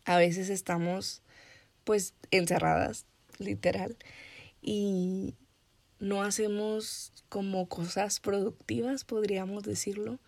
a 0.05 0.19
veces 0.19 0.51
estamos 0.51 1.23
pues 1.85 2.15
encerradas, 2.31 3.07
literal, 3.39 3.97
y 4.61 5.35
no 5.99 6.23
hacemos 6.23 7.13
como 7.29 7.69
cosas 7.69 8.21
productivas, 8.21 9.05
podríamos 9.05 9.63
decirlo. 9.63 10.19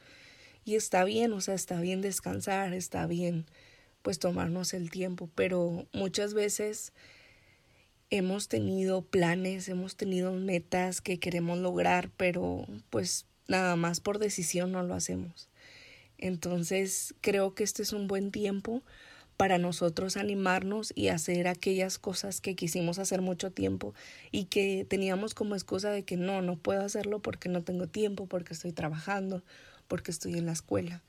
Y 0.65 0.75
está 0.75 1.05
bien, 1.05 1.33
o 1.33 1.41
sea, 1.41 1.55
está 1.55 1.81
bien 1.81 2.01
descansar, 2.01 2.73
está 2.73 3.07
bien 3.07 3.47
pues 4.03 4.19
tomarnos 4.19 4.73
el 4.73 4.91
tiempo, 4.91 5.29
pero 5.35 5.87
muchas 5.93 6.33
veces 6.33 6.93
hemos 8.09 8.49
tenido 8.49 9.03
planes, 9.03 9.69
hemos 9.69 9.97
tenido 9.97 10.33
metas 10.33 11.01
que 11.01 11.19
queremos 11.19 11.59
lograr, 11.59 12.11
pero 12.17 12.67
pues 12.89 13.27
nada 13.49 13.77
más 13.77 14.01
por 14.01 14.19
decisión 14.19 14.73
no 14.73 14.83
lo 14.83 14.95
hacemos. 14.95 15.50
Entonces 16.21 17.15
creo 17.21 17.55
que 17.55 17.65
este 17.65 17.83
es 17.83 17.93
un 17.93 18.07
buen 18.07 18.31
tiempo 18.31 18.83
para 19.41 19.57
nosotros 19.57 20.19
animarnos 20.19 20.93
y 20.95 21.09
hacer 21.09 21.49
aquellas 21.49 21.99
cosas 21.99 22.43
que 22.43 22.55
quisimos 22.55 22.99
hacer 22.99 23.23
mucho 23.23 23.51
tiempo 23.51 23.95
y 24.31 24.45
que 24.45 24.85
teníamos 24.87 25.33
como 25.33 25.55
excusa 25.55 25.91
de 25.91 26.05
que 26.05 26.19
no, 26.19 26.43
no 26.43 26.57
puedo 26.57 26.83
hacerlo 26.83 27.21
porque 27.21 27.49
no 27.49 27.63
tengo 27.63 27.87
tiempo, 27.87 28.27
porque 28.27 28.53
estoy 28.53 28.73
trabajando, 28.73 29.43
porque 29.89 30.11
estoy 30.11 30.35
en 30.35 30.45
la 30.45 30.53
escuela. 30.53 31.03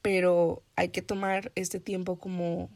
Pero 0.00 0.62
hay 0.76 0.90
que 0.90 1.02
tomar 1.02 1.50
este 1.56 1.80
tiempo 1.80 2.20
como 2.20 2.70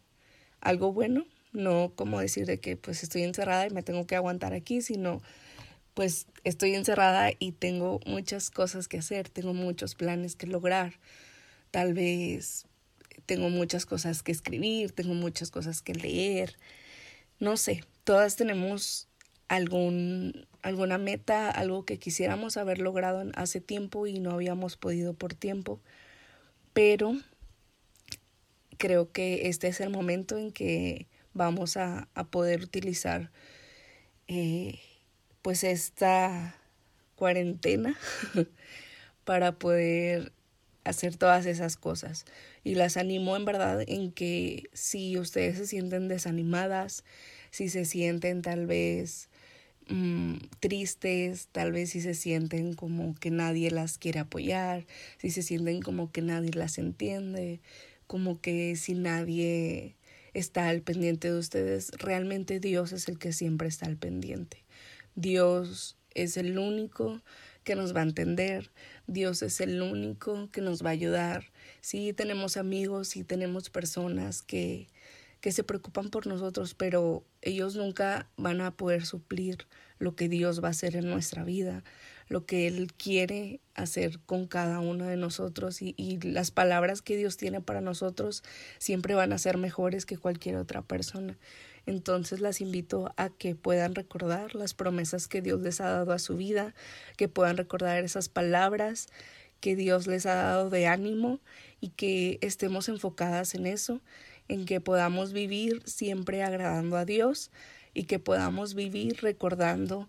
algo 0.61 0.92
bueno, 0.92 1.24
no 1.52 1.92
como 1.94 2.18
decir 2.18 2.46
de 2.46 2.59
que 2.59 2.76
pues 2.76 3.04
estoy 3.04 3.22
encerrada 3.22 3.68
y 3.68 3.70
me 3.70 3.85
tengo 3.85 4.09
que 4.09 4.16
aguantar 4.16 4.54
aquí, 4.54 4.83
sino 4.83 5.22
pues 5.94 6.26
estoy 6.42 6.74
encerrada 6.74 7.30
y 7.38 7.52
tengo 7.52 8.00
muchas 8.06 8.50
cosas 8.50 8.88
que 8.88 8.98
hacer, 8.98 9.28
tengo 9.28 9.54
muchos 9.54 9.94
planes 9.94 10.35
que 10.35 10.48
lograr. 10.48 10.94
Tal 11.70 11.94
vez 11.94 12.66
tengo 13.26 13.48
muchas 13.48 13.87
cosas 13.87 14.22
que 14.22 14.33
escribir, 14.33 14.92
tengo 14.92 15.14
muchas 15.14 15.50
cosas 15.50 15.83
que 15.83 15.94
leer, 15.94 16.56
no 17.38 17.56
sé, 17.56 17.85
todas 18.04 18.37
tenemos 18.37 19.09
algún, 19.48 20.46
alguna 20.62 20.98
meta, 20.98 21.50
algo 21.50 21.85
que 21.85 21.98
quisiéramos 21.98 22.56
haber 22.56 22.78
logrado 22.78 23.24
hace 23.35 23.61
tiempo 23.61 24.06
y 24.06 24.20
no 24.20 24.33
habíamos 24.33 24.76
podido 24.76 25.14
por 25.14 25.35
tiempo, 25.35 25.80
pero 26.72 27.14
creo 28.78 29.12
que 29.12 29.48
este 29.48 29.68
es 29.68 29.80
el 29.80 29.90
momento 29.90 30.38
en 30.38 30.52
que 30.52 31.06
vamos 31.35 31.76
a, 31.76 32.09
poder 32.30 32.62
utilizar 32.62 33.30
eh, 34.28 34.78
pues 35.42 35.64
esta 35.64 36.56
cuarentena 37.16 37.96
para 39.24 39.52
poder 39.52 40.33
hacer 40.90 41.16
todas 41.16 41.46
esas 41.46 41.76
cosas. 41.76 42.24
Y 42.64 42.74
las 42.74 42.96
animo 42.96 43.37
en 43.37 43.44
verdad 43.44 43.83
en 43.87 44.12
que 44.12 44.64
si 44.72 45.18
ustedes 45.18 45.57
se 45.57 45.66
sienten 45.66 46.09
desanimadas, 46.09 47.05
si 47.50 47.68
se 47.68 47.85
sienten 47.85 48.42
tal 48.42 48.66
vez 48.66 49.29
mm, 49.88 50.35
tristes, 50.61 51.48
tal 51.53 51.72
vez 51.72 51.90
si 51.90 52.00
se 52.00 52.14
sienten 52.14 52.74
como 52.74 53.14
que 53.14 53.31
nadie 53.31 53.70
las 53.70 53.98
quiere 53.98 54.20
apoyar, 54.20 54.87
si 55.18 55.31
se 55.31 55.42
sienten 55.42 55.81
como 55.81 56.12
que 56.12 56.22
nadie 56.22 56.53
las 56.53 56.79
entiende, 56.79 57.61
como 58.07 58.40
que 58.40 58.76
si 58.76 58.94
nadie 58.94 59.96
está 60.35 60.68
al 60.68 60.83
pendiente 60.83 61.31
de 61.31 61.38
ustedes, 61.38 61.90
realmente 61.98 62.61
Dios 62.61 62.92
es 62.92 63.09
el 63.09 63.18
que 63.18 63.33
siempre 63.33 63.68
está 63.68 63.87
al 63.87 63.96
pendiente. 63.96 64.64
Dios 65.14 65.96
es 66.14 66.37
el 66.37 66.59
único 66.59 67.22
que 67.64 67.74
nos 67.74 67.94
va 67.94 68.00
a 68.00 68.05
entender, 68.05 68.70
Dios 69.11 69.42
es 69.42 69.61
el 69.61 69.83
único 69.83 70.49
que 70.53 70.61
nos 70.61 70.85
va 70.85 70.90
a 70.90 70.92
ayudar. 70.92 71.46
Sí 71.81 72.12
tenemos 72.12 72.57
amigos, 72.57 73.09
sí 73.09 73.25
tenemos 73.25 73.68
personas 73.68 74.42
que, 74.42 74.87
que 75.40 75.51
se 75.51 75.64
preocupan 75.64 76.11
por 76.11 76.29
nosotros, 76.29 76.75
pero 76.75 77.25
ellos 77.42 77.75
nunca 77.75 78.29
van 78.37 78.61
a 78.61 78.70
poder 78.70 79.05
suplir 79.05 79.66
lo 79.99 80.14
que 80.14 80.29
Dios 80.29 80.62
va 80.62 80.68
a 80.68 80.70
hacer 80.70 80.94
en 80.94 81.11
nuestra 81.11 81.42
vida, 81.42 81.83
lo 82.29 82.46
que 82.46 82.68
Él 82.68 82.92
quiere 82.92 83.61
hacer 83.75 84.20
con 84.27 84.46
cada 84.46 84.79
uno 84.79 85.07
de 85.07 85.16
nosotros 85.16 85.83
y, 85.83 85.94
y, 85.96 86.20
las 86.20 86.53
palabras 86.53 87.03
que 87.03 87.16
Dios 87.16 87.37
tiene 87.37 87.61
para 87.61 87.81
nosotros 87.81 88.44
siempre 88.79 89.16
van 89.16 89.33
a 89.33 89.38
ser 89.38 89.59
mejores 89.59 90.07
que 90.07 90.18
cualquier 90.18 90.55
otra 90.55 90.83
persona. 90.83 91.37
Entonces 91.90 92.40
las 92.40 92.61
invito 92.61 93.12
a 93.16 93.31
que 93.31 93.57
puedan 93.57 93.96
recordar 93.96 94.55
las 94.55 94.74
promesas 94.74 95.26
que 95.26 95.42
Dios 95.42 95.61
les 95.61 95.81
ha 95.81 95.90
dado 95.90 96.12
a 96.12 96.20
su 96.20 96.37
vida, 96.37 96.72
que 97.16 97.29
puedan 97.29 97.57
recordar 97.57 98.05
esas 98.05 98.29
palabras 98.29 99.09
que 99.59 99.74
Dios 99.74 100.07
les 100.07 100.24
ha 100.24 100.37
dado 100.37 100.70
de 100.70 100.87
ánimo 100.87 101.40
y 101.81 101.88
que 101.88 102.38
estemos 102.42 102.88
enfocadas 102.88 103.57
en 103.57 103.66
eso, 103.66 104.00
en 104.46 104.66
que 104.66 104.81
podamos 104.81 105.33
vivir 105.33 105.83
siempre 105.85 106.44
agradando 106.44 106.96
a 106.96 107.05
Dios 107.05 107.50
y 107.92 108.05
que 108.05 108.20
podamos 108.20 108.74
vivir 108.74 109.18
recordando 109.20 110.09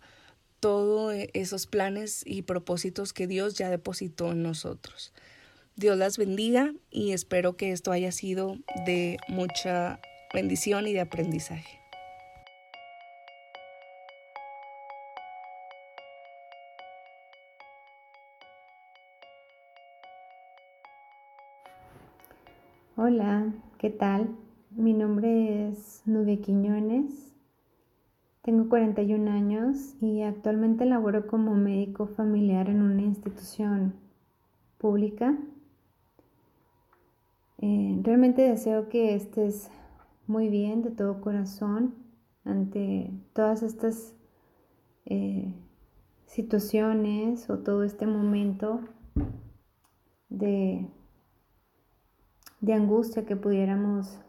todos 0.59 1.15
esos 1.33 1.65
planes 1.65 2.21
y 2.27 2.43
propósitos 2.43 3.11
que 3.11 3.25
Dios 3.25 3.55
ya 3.55 3.71
depositó 3.71 4.33
en 4.33 4.43
nosotros. 4.43 5.13
Dios 5.75 5.97
las 5.97 6.19
bendiga 6.19 6.75
y 6.91 7.13
espero 7.13 7.57
que 7.57 7.71
esto 7.71 7.91
haya 7.91 8.11
sido 8.11 8.59
de 8.85 9.17
mucha 9.27 9.99
bendición 10.33 10.87
y 10.87 10.93
de 10.93 11.01
aprendizaje. 11.01 11.79
Hola, 22.95 23.51
¿qué 23.77 23.89
tal? 23.89 24.29
Mi 24.69 24.93
nombre 24.93 25.69
es 25.69 26.03
Nubia 26.05 26.39
Quiñones, 26.39 27.33
tengo 28.41 28.69
41 28.69 29.29
años 29.31 29.95
y 30.01 30.21
actualmente 30.21 30.85
laboro 30.85 31.27
como 31.27 31.55
médico 31.55 32.07
familiar 32.07 32.69
en 32.69 32.81
una 32.81 33.01
institución 33.01 33.93
pública. 34.77 35.35
Eh, 37.59 37.99
realmente 38.01 38.41
deseo 38.41 38.89
que 38.89 39.13
estés 39.13 39.69
muy 40.31 40.47
bien 40.47 40.81
de 40.81 40.91
todo 40.91 41.19
corazón 41.19 41.93
ante 42.45 43.11
todas 43.33 43.63
estas 43.63 44.15
eh, 45.05 45.53
situaciones 46.25 47.49
o 47.49 47.59
todo 47.59 47.83
este 47.83 48.07
momento 48.07 48.79
de, 50.29 50.87
de 52.61 52.73
angustia 52.73 53.25
que 53.25 53.35
pudiéramos 53.35 54.19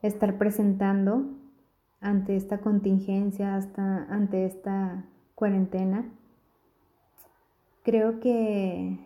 estar 0.00 0.38
presentando 0.38 1.24
ante 2.00 2.36
esta 2.36 2.58
contingencia, 2.58 3.56
hasta 3.56 4.04
ante 4.04 4.46
esta 4.46 5.06
cuarentena. 5.34 6.08
Creo 7.82 8.20
que 8.20 8.96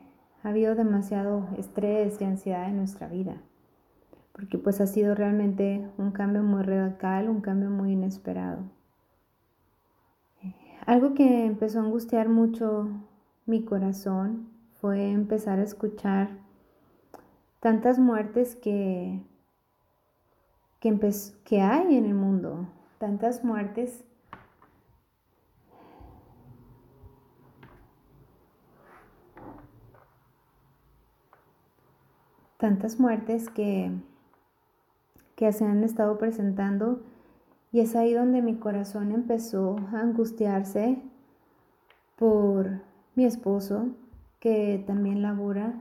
ha 0.42 0.50
habido 0.50 0.74
demasiado 0.74 1.48
estrés 1.56 2.20
y 2.20 2.24
ansiedad 2.24 2.68
en 2.68 2.76
nuestra 2.76 3.08
vida 3.08 3.40
porque 4.34 4.58
pues 4.58 4.80
ha 4.80 4.86
sido 4.86 5.14
realmente 5.14 5.88
un 5.96 6.10
cambio 6.10 6.42
muy 6.42 6.62
radical, 6.64 7.28
un 7.28 7.40
cambio 7.40 7.70
muy 7.70 7.92
inesperado. 7.92 8.64
Algo 10.86 11.14
que 11.14 11.46
empezó 11.46 11.78
a 11.78 11.84
angustiar 11.84 12.28
mucho 12.28 12.88
mi 13.46 13.64
corazón 13.64 14.50
fue 14.80 15.12
empezar 15.12 15.60
a 15.60 15.62
escuchar 15.62 16.30
tantas 17.60 17.98
muertes 17.98 18.56
que, 18.56 19.24
que, 20.80 20.98
que 21.44 21.60
hay 21.60 21.96
en 21.96 22.04
el 22.04 22.14
mundo, 22.14 22.68
tantas 22.98 23.44
muertes 23.44 24.04
tantas 32.58 32.98
muertes 32.98 33.50
que 33.50 33.92
que 35.36 35.52
se 35.52 35.64
han 35.64 35.84
estado 35.84 36.18
presentando 36.18 37.00
y 37.72 37.80
es 37.80 37.96
ahí 37.96 38.12
donde 38.12 38.40
mi 38.40 38.54
corazón 38.54 39.10
empezó 39.10 39.76
a 39.92 40.00
angustiarse 40.00 40.98
por 42.16 42.82
mi 43.16 43.24
esposo, 43.24 43.88
que 44.38 44.82
también 44.86 45.22
labora 45.22 45.74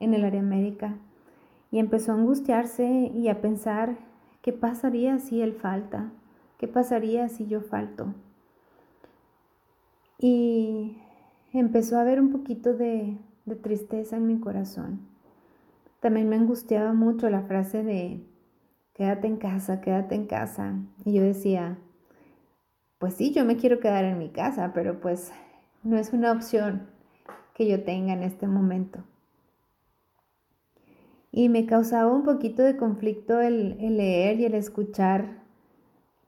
en 0.00 0.14
el 0.14 0.24
área 0.24 0.40
médica, 0.40 0.96
y 1.70 1.78
empezó 1.78 2.12
a 2.12 2.14
angustiarse 2.14 3.12
y 3.14 3.28
a 3.28 3.42
pensar 3.42 3.98
qué 4.40 4.54
pasaría 4.54 5.18
si 5.18 5.42
él 5.42 5.52
falta, 5.52 6.10
qué 6.56 6.68
pasaría 6.68 7.28
si 7.28 7.46
yo 7.46 7.60
falto. 7.60 8.14
Y 10.18 10.96
empezó 11.52 11.98
a 11.98 12.00
haber 12.00 12.18
un 12.18 12.30
poquito 12.32 12.72
de, 12.72 13.18
de 13.44 13.56
tristeza 13.56 14.16
en 14.16 14.26
mi 14.26 14.38
corazón. 14.38 15.00
También 16.00 16.30
me 16.30 16.36
angustiaba 16.36 16.94
mucho 16.94 17.28
la 17.28 17.42
frase 17.42 17.82
de 17.82 18.22
quédate 18.96 19.26
en 19.26 19.36
casa, 19.36 19.82
quédate 19.82 20.14
en 20.14 20.26
casa. 20.26 20.74
Y 21.04 21.12
yo 21.12 21.22
decía, 21.22 21.78
pues 22.98 23.14
sí, 23.14 23.32
yo 23.32 23.44
me 23.44 23.56
quiero 23.56 23.78
quedar 23.78 24.04
en 24.04 24.18
mi 24.18 24.30
casa, 24.30 24.72
pero 24.74 25.00
pues 25.00 25.32
no 25.82 25.98
es 25.98 26.14
una 26.14 26.32
opción 26.32 26.88
que 27.54 27.68
yo 27.68 27.84
tenga 27.84 28.14
en 28.14 28.22
este 28.22 28.46
momento. 28.46 29.04
Y 31.30 31.50
me 31.50 31.66
causaba 31.66 32.10
un 32.10 32.22
poquito 32.22 32.62
de 32.62 32.78
conflicto 32.78 33.40
el, 33.40 33.76
leer 33.78 34.40
y 34.40 34.46
el 34.46 34.54
escuchar 34.54 35.42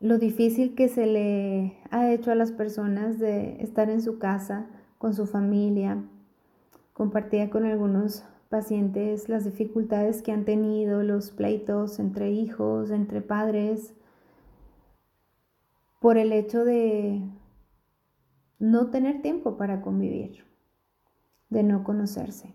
lo 0.01 0.19
difícil 0.19 0.75
que 0.75 0.89
se 0.89 1.07
le 1.07 1.79
ha 1.91 2.11
hecho 2.11 2.31
a 2.31 2.35
las 2.35 2.53
personas 2.53 3.19
de 3.19 3.63
estar 3.63 3.89
en 3.89 4.03
su 4.03 4.19
casa 4.19 4.67
con 4.99 5.15
su 5.15 5.27
familia. 5.27 6.05
Compartía 6.93 7.49
con 7.49 7.65
algunos 7.65 8.25
pacientes 8.49 9.29
las 9.29 9.45
dificultades 9.45 10.23
que 10.23 10.33
han 10.33 10.45
tenido, 10.45 11.03
los 11.03 11.31
pleitos 11.31 11.99
entre 11.99 12.31
hijos, 12.31 12.91
entre 12.91 13.21
padres, 13.21 13.95
por 16.01 16.17
el 16.17 16.33
hecho 16.33 16.65
de 16.65 17.23
no 18.59 18.91
tener 18.91 19.23
tiempo 19.23 19.57
para 19.57 19.83
convivir, 19.83 20.45
de 21.51 21.63
no 21.63 21.85
conocerse. 21.85 22.55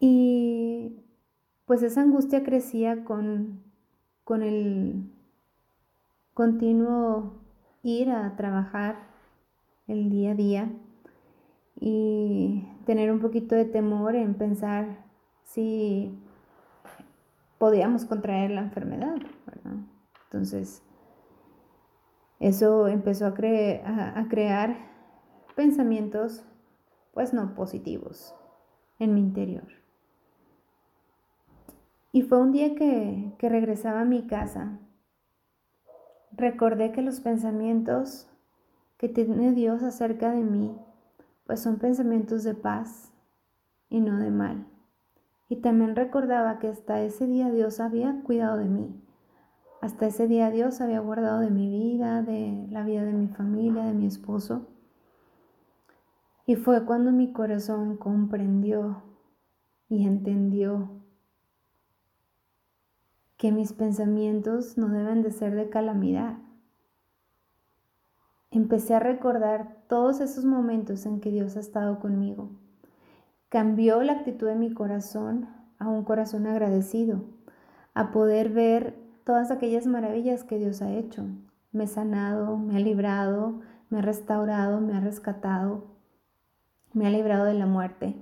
Y 0.00 1.04
pues 1.66 1.82
esa 1.82 2.02
angustia 2.02 2.42
crecía 2.42 3.04
con, 3.04 3.62
con 4.24 4.42
el 4.42 5.04
continuo 6.34 7.34
ir 7.82 8.10
a 8.10 8.34
trabajar 8.36 8.96
el 9.86 10.10
día 10.10 10.32
a 10.32 10.34
día 10.34 10.72
y 11.78 12.66
tener 12.84 13.12
un 13.12 13.20
poquito 13.20 13.54
de 13.54 13.64
temor 13.64 14.14
en 14.14 14.34
pensar 14.34 15.04
si 15.44 16.18
podíamos 17.58 18.04
contraer 18.04 18.50
la 18.50 18.62
enfermedad, 18.62 19.16
Entonces, 20.24 20.82
eso 22.40 22.88
empezó 22.88 23.26
a, 23.26 23.28
a, 23.28 24.28
crear 24.28 24.76
pensamientos, 25.54 26.44
pues 27.12 27.32
no 27.32 27.54
positivos 27.54 28.34
en 28.98 29.14
mi 29.14 29.20
interior. 29.20 29.68
Y 32.10 32.22
fue 32.22 32.38
un 32.40 32.50
día 32.50 32.74
que, 32.74 33.32
que 33.38 33.48
regresaba 33.48 34.00
a 34.00 34.04
mi 34.04 34.26
casa. 34.26 34.80
Recordé 36.32 36.90
que 36.90 37.02
los 37.02 37.20
pensamientos 37.20 38.28
que 38.96 39.08
tiene 39.08 39.52
Dios 39.52 39.82
acerca 39.84 40.32
de 40.32 40.42
mí, 40.42 40.76
pues 41.52 41.60
son 41.60 41.76
pensamientos 41.76 42.44
de 42.44 42.54
paz 42.54 43.12
y 43.90 44.00
no 44.00 44.16
de 44.16 44.30
mal. 44.30 44.66
Y 45.50 45.56
también 45.56 45.94
recordaba 45.94 46.58
que 46.58 46.68
hasta 46.68 47.02
ese 47.02 47.26
día 47.26 47.50
Dios 47.50 47.78
había 47.78 48.22
cuidado 48.22 48.56
de 48.56 48.70
mí, 48.70 48.98
hasta 49.82 50.06
ese 50.06 50.28
día 50.28 50.50
Dios 50.50 50.80
había 50.80 51.00
guardado 51.00 51.40
de 51.40 51.50
mi 51.50 51.68
vida, 51.68 52.22
de 52.22 52.66
la 52.70 52.84
vida 52.84 53.04
de 53.04 53.12
mi 53.12 53.28
familia, 53.28 53.84
de 53.84 53.92
mi 53.92 54.06
esposo. 54.06 54.66
Y 56.46 56.56
fue 56.56 56.86
cuando 56.86 57.12
mi 57.12 57.34
corazón 57.34 57.98
comprendió 57.98 59.02
y 59.90 60.06
entendió 60.06 60.88
que 63.36 63.52
mis 63.52 63.74
pensamientos 63.74 64.78
no 64.78 64.88
deben 64.88 65.20
de 65.20 65.30
ser 65.32 65.54
de 65.54 65.68
calamidad. 65.68 66.38
Empecé 68.54 68.94
a 68.94 69.00
recordar 69.00 69.78
todos 69.88 70.20
esos 70.20 70.44
momentos 70.44 71.06
en 71.06 71.20
que 71.20 71.30
Dios 71.30 71.56
ha 71.56 71.60
estado 71.60 71.98
conmigo. 71.98 72.50
Cambió 73.48 74.02
la 74.02 74.12
actitud 74.12 74.46
de 74.46 74.56
mi 74.56 74.74
corazón 74.74 75.48
a 75.78 75.88
un 75.88 76.04
corazón 76.04 76.46
agradecido, 76.46 77.24
a 77.94 78.10
poder 78.10 78.50
ver 78.50 78.94
todas 79.24 79.50
aquellas 79.50 79.86
maravillas 79.86 80.44
que 80.44 80.58
Dios 80.58 80.82
ha 80.82 80.92
hecho. 80.92 81.24
Me 81.72 81.84
ha 81.84 81.86
sanado, 81.86 82.58
me 82.58 82.76
ha 82.76 82.80
librado, 82.80 83.62
me 83.88 84.00
ha 84.00 84.02
restaurado, 84.02 84.82
me 84.82 84.94
ha 84.94 85.00
rescatado, 85.00 85.86
me 86.92 87.06
ha 87.06 87.10
librado 87.10 87.46
de 87.46 87.54
la 87.54 87.66
muerte. 87.66 88.16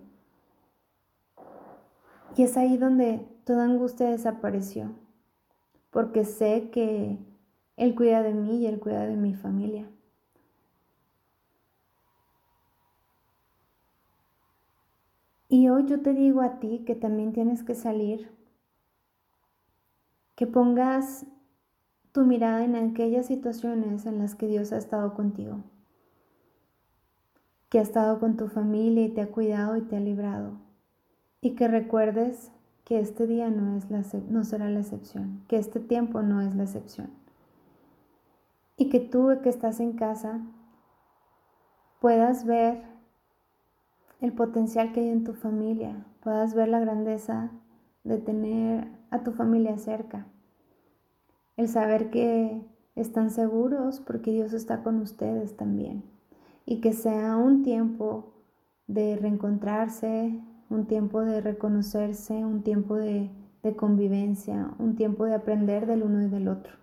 Y 2.36 2.44
es 2.44 2.56
ahí 2.56 2.76
donde 2.76 3.26
toda 3.42 3.64
angustia 3.64 4.06
desapareció, 4.06 4.92
porque 5.90 6.24
sé 6.24 6.70
que 6.70 7.18
Él 7.76 7.96
cuida 7.96 8.22
de 8.22 8.32
mí 8.32 8.58
y 8.58 8.66
Él 8.66 8.78
cuida 8.78 9.06
de 9.06 9.16
mi 9.16 9.34
familia. 9.34 9.88
Y 15.52 15.68
hoy 15.68 15.84
yo 15.86 16.00
te 16.00 16.14
digo 16.14 16.42
a 16.42 16.60
ti 16.60 16.84
que 16.86 16.94
también 16.94 17.32
tienes 17.32 17.64
que 17.64 17.74
salir 17.74 18.30
que 20.36 20.46
pongas 20.46 21.26
tu 22.12 22.24
mirada 22.24 22.64
en 22.64 22.76
aquellas 22.76 23.26
situaciones 23.26 24.06
en 24.06 24.20
las 24.20 24.36
que 24.36 24.46
Dios 24.46 24.72
ha 24.72 24.78
estado 24.78 25.12
contigo, 25.12 25.58
que 27.68 27.80
ha 27.80 27.82
estado 27.82 28.20
con 28.20 28.36
tu 28.36 28.46
familia 28.46 29.04
y 29.04 29.08
te 29.08 29.22
ha 29.22 29.32
cuidado 29.32 29.76
y 29.76 29.82
te 29.82 29.96
ha 29.96 30.00
librado, 30.00 30.52
y 31.40 31.56
que 31.56 31.66
recuerdes 31.66 32.52
que 32.84 33.00
este 33.00 33.26
día 33.26 33.50
no, 33.50 33.76
es 33.76 33.90
la, 33.90 34.04
no 34.28 34.44
será 34.44 34.70
la 34.70 34.80
excepción, 34.80 35.42
que 35.48 35.58
este 35.58 35.80
tiempo 35.80 36.22
no 36.22 36.40
es 36.42 36.54
la 36.54 36.62
excepción, 36.62 37.10
y 38.76 38.88
que 38.88 39.00
tú 39.00 39.30
que 39.42 39.48
estás 39.48 39.80
en 39.80 39.94
casa 39.94 40.40
puedas 42.00 42.44
ver 42.44 42.99
el 44.20 44.32
potencial 44.32 44.92
que 44.92 45.00
hay 45.00 45.08
en 45.08 45.24
tu 45.24 45.34
familia, 45.34 46.04
puedas 46.22 46.54
ver 46.54 46.68
la 46.68 46.80
grandeza 46.80 47.50
de 48.04 48.18
tener 48.18 48.88
a 49.10 49.22
tu 49.22 49.32
familia 49.32 49.78
cerca. 49.78 50.26
El 51.56 51.68
saber 51.68 52.10
que 52.10 52.62
están 52.94 53.30
seguros 53.30 54.00
porque 54.00 54.32
Dios 54.32 54.52
está 54.52 54.82
con 54.82 55.00
ustedes 55.00 55.56
también. 55.56 56.04
Y 56.66 56.80
que 56.80 56.92
sea 56.92 57.36
un 57.36 57.62
tiempo 57.62 58.34
de 58.86 59.16
reencontrarse, 59.16 60.40
un 60.68 60.86
tiempo 60.86 61.22
de 61.22 61.40
reconocerse, 61.40 62.44
un 62.44 62.62
tiempo 62.62 62.96
de, 62.96 63.30
convivencia, 63.76 64.70
un 64.78 64.96
tiempo 64.96 65.24
de 65.24 65.34
aprender 65.34 65.86
del 65.86 66.02
uno 66.02 66.22
y 66.22 66.28
del 66.28 66.48
otro. 66.48 66.74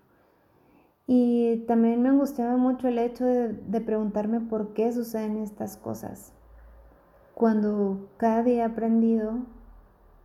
Y 1.06 1.64
también 1.68 2.02
me 2.02 2.10
angustiaba 2.10 2.58
mucho 2.58 2.88
el 2.88 3.00
hecho 3.00 3.26
de, 3.26 3.54
de, 3.54 3.82
preguntarme 3.82 4.42
por 4.42 4.74
qué 4.74 4.92
suceden 4.92 5.38
estas 5.38 5.78
cosas. 5.78 6.34
Cuando 7.38 8.10
cada 8.18 8.42
día 8.42 8.64
he 8.64 8.64
aprendido 8.64 9.44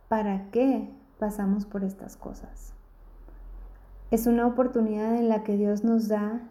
para 0.07 0.49
qué 0.49 0.89
pasamos 1.19 1.67
por 1.67 1.83
estas 1.83 2.17
cosas. 2.17 2.73
Es 4.09 4.25
una 4.25 4.47
oportunidad 4.47 5.15
en 5.17 5.29
la 5.29 5.43
que 5.43 5.55
Dios 5.55 5.83
nos 5.83 6.07
da 6.07 6.41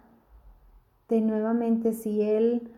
de 1.08 1.20
nuevamente, 1.20 1.92
si 1.94 2.22
Él 2.22 2.70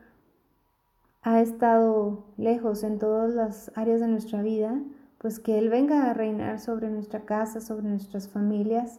ha 1.21 1.43
estado 1.43 2.25
lejos 2.39 2.85
en 2.85 2.99
todas 2.99 3.35
las 3.35 3.71
áreas 3.75 4.01
de 4.01 4.09
nuestra 4.09 4.41
vida, 4.41 4.81
pues 5.19 5.39
que 5.39 5.59
Él 5.59 5.69
venga 5.69 6.09
a 6.09 6.15
reinar 6.15 6.61
sobre 6.61 6.89
nuestra 6.89 7.27
casa, 7.27 7.61
sobre 7.61 7.87
nuestras 7.87 8.31
familias. 8.31 8.99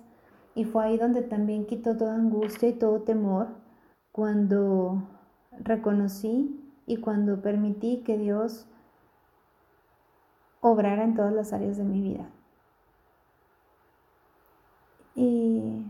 Y 0.53 0.63
fue 0.63 0.85
ahí 0.85 0.99
donde 0.99 1.23
también 1.23 1.65
quitó 1.65 1.97
toda 1.97 2.13
angustia 2.13 2.69
y 2.69 2.73
todo 2.73 3.01
temor 3.01 3.47
cuando 4.11 5.09
reconocí 5.57 6.61
y 6.85 6.97
cuando 6.97 7.41
permití 7.41 8.03
que 8.03 8.19
Dios 8.19 8.67
obrara 10.67 11.03
en 11.03 11.13
todas 11.13 11.31
las 11.31 11.53
áreas 11.53 11.77
de 11.77 11.83
mi 11.83 12.01
vida. 12.01 12.27
Y 15.13 15.85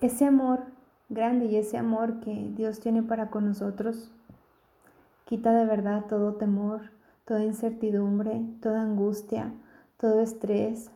ese 0.00 0.24
amor 0.24 0.64
grande 1.08 1.46
y 1.46 1.56
ese 1.56 1.78
amor 1.78 2.18
que 2.18 2.50
Dios 2.56 2.80
tiene 2.80 3.04
para 3.04 3.30
con 3.30 3.46
nosotros 3.46 4.10
quita 5.24 5.52
de 5.52 5.64
verdad 5.64 6.06
todo 6.08 6.34
temor, 6.34 6.90
toda 7.24 7.44
incertidumbre, 7.44 8.42
toda 8.60 8.82
angustia, 8.82 9.52
todo 9.96 10.20
estrés, 10.20 10.90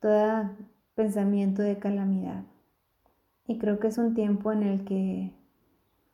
todo 0.00 0.48
pensamiento 0.94 1.60
de 1.60 1.78
calamidad. 1.78 2.44
Y 3.46 3.58
creo 3.58 3.78
que 3.78 3.88
es 3.88 3.98
un 3.98 4.14
tiempo 4.14 4.52
en 4.52 4.62
el 4.62 4.84
que 4.86 5.34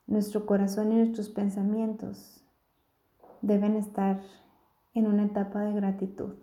nuestro 0.08 0.46
corazón 0.46 0.90
y 0.90 0.96
nuestros 0.96 1.28
pensamientos 1.28 2.45
deben 3.42 3.76
estar 3.76 4.20
en 4.94 5.06
una 5.06 5.24
etapa 5.24 5.60
de 5.60 5.72
gratitud 5.72 6.34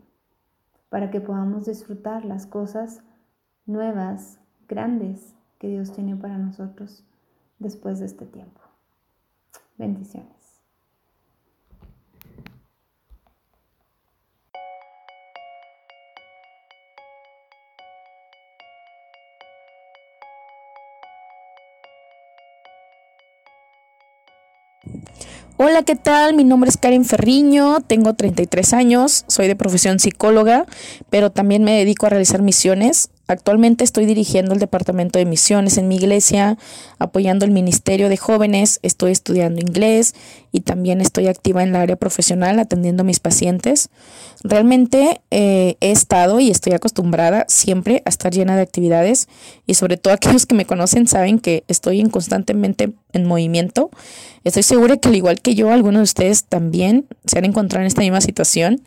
para 0.90 1.10
que 1.10 1.22
podamos 1.22 1.66
disfrutar 1.66 2.24
las 2.24 2.46
cosas 2.46 3.04
nuevas, 3.66 4.40
grandes 4.68 5.36
que 5.58 5.68
Dios 5.68 5.92
tiene 5.92 6.16
para 6.16 6.38
nosotros 6.38 7.04
después 7.60 8.00
de 8.00 8.06
este 8.06 8.26
tiempo. 8.26 8.62
Bendiciones. 9.78 10.44
Hola, 25.66 25.84
¿qué 25.84 25.96
tal? 25.96 26.36
Mi 26.36 26.44
nombre 26.44 26.70
es 26.70 26.76
Karen 26.76 27.06
Ferriño, 27.06 27.80
tengo 27.80 28.16
33 28.16 28.74
años, 28.74 29.24
soy 29.28 29.48
de 29.48 29.56
profesión 29.56 29.98
psicóloga, 29.98 30.66
pero 31.10 31.32
también 31.32 31.64
me 31.64 31.72
dedico 31.78 32.06
a 32.06 32.10
realizar 32.10 32.42
misiones. 32.42 33.12
Actualmente 33.28 33.86
estoy 33.86 34.06
dirigiendo 34.06 34.54
el 34.54 34.60
departamento 34.60 35.20
de 35.20 35.26
misiones 35.26 35.78
en 35.78 35.88
mi 35.88 35.96
iglesia, 35.96 36.58
apoyando 37.00 37.46
el 37.46 37.52
ministerio 37.52 38.10
de 38.10 38.18
jóvenes, 38.18 38.82
estoy 38.84 39.14
estudiando 39.14 39.62
inglés 39.62 40.16
y 40.54 40.62
también 40.62 41.02
estoy 41.02 41.28
activa 41.28 41.64
en 41.64 41.74
la 41.74 41.82
área 41.82 41.96
profesional 41.96 42.60
atendiendo 42.60 43.02
a 43.02 43.04
mis 43.06 43.20
pacientes. 43.20 43.90
Realmente 44.44 45.20
eh, 45.32 45.78
he 45.82 45.92
estado 45.92 46.40
y 46.40 46.52
estoy 46.52 46.74
acostumbrada 46.74 47.46
siempre 47.50 48.04
a 48.06 48.10
estar 48.10 48.32
llena 48.32 48.56
de 48.56 48.62
actividades 48.62 49.28
y 49.66 49.74
sobre 49.74 49.98
todo 49.98 50.14
aquellos 50.14 50.46
que 50.46 50.56
me 50.56 50.66
conocen 50.66 51.08
saben 51.08 51.40
que 51.40 51.64
estoy 51.68 52.00
en 52.00 52.10
constantemente 52.10 52.94
en 53.14 53.26
movimiento. 53.26 53.90
Estoy 54.44 54.64
segura 54.64 54.98
que 54.98 55.08
al 55.08 55.16
igual 55.16 55.42
que 55.42 55.56
yo, 55.56 55.72
algunos 55.72 56.00
de 56.00 56.04
ustedes 56.04 56.44
también 56.44 57.08
se 57.26 57.40
han 57.40 57.46
encontrado 57.46 57.82
en 57.82 57.88
esta 57.88 58.02
misma 58.02 58.22
situación. 58.22 58.82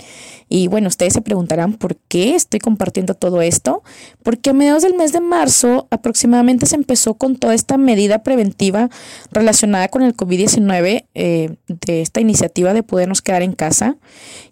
Y 0.49 0.69
bueno, 0.69 0.89
ustedes 0.89 1.15
se 1.15 1.23
preguntarán 1.23 1.73
por 1.73 1.97
qué 1.97 2.35
estoy 2.35 2.61
compartiendo 2.61 3.15
todo 3.15 3.41
esto. 3.41 3.83
Porque 4.23 4.51
a 4.51 4.53
mediados 4.53 4.83
del 4.83 4.95
mes 4.95 5.13
de 5.13 5.21
marzo 5.21 5.89
aproximadamente 5.91 6.67
se 6.67 6.77
empezó 6.77 7.15
con 7.15 7.37
toda 7.37 7.55
esta 7.55 7.79
medida 7.79 8.23
preventiva 8.23 8.91
relacionada 9.33 9.89
con 9.89 10.03
el 10.03 10.15
COVID-19 10.15 11.07
eh, 11.15 11.56
de 11.69 12.01
esta 12.01 12.21
iniciativa 12.21 12.73
de 12.73 12.83
podernos 12.83 13.23
quedar 13.23 13.43
en 13.43 13.53
casa. 13.53 13.97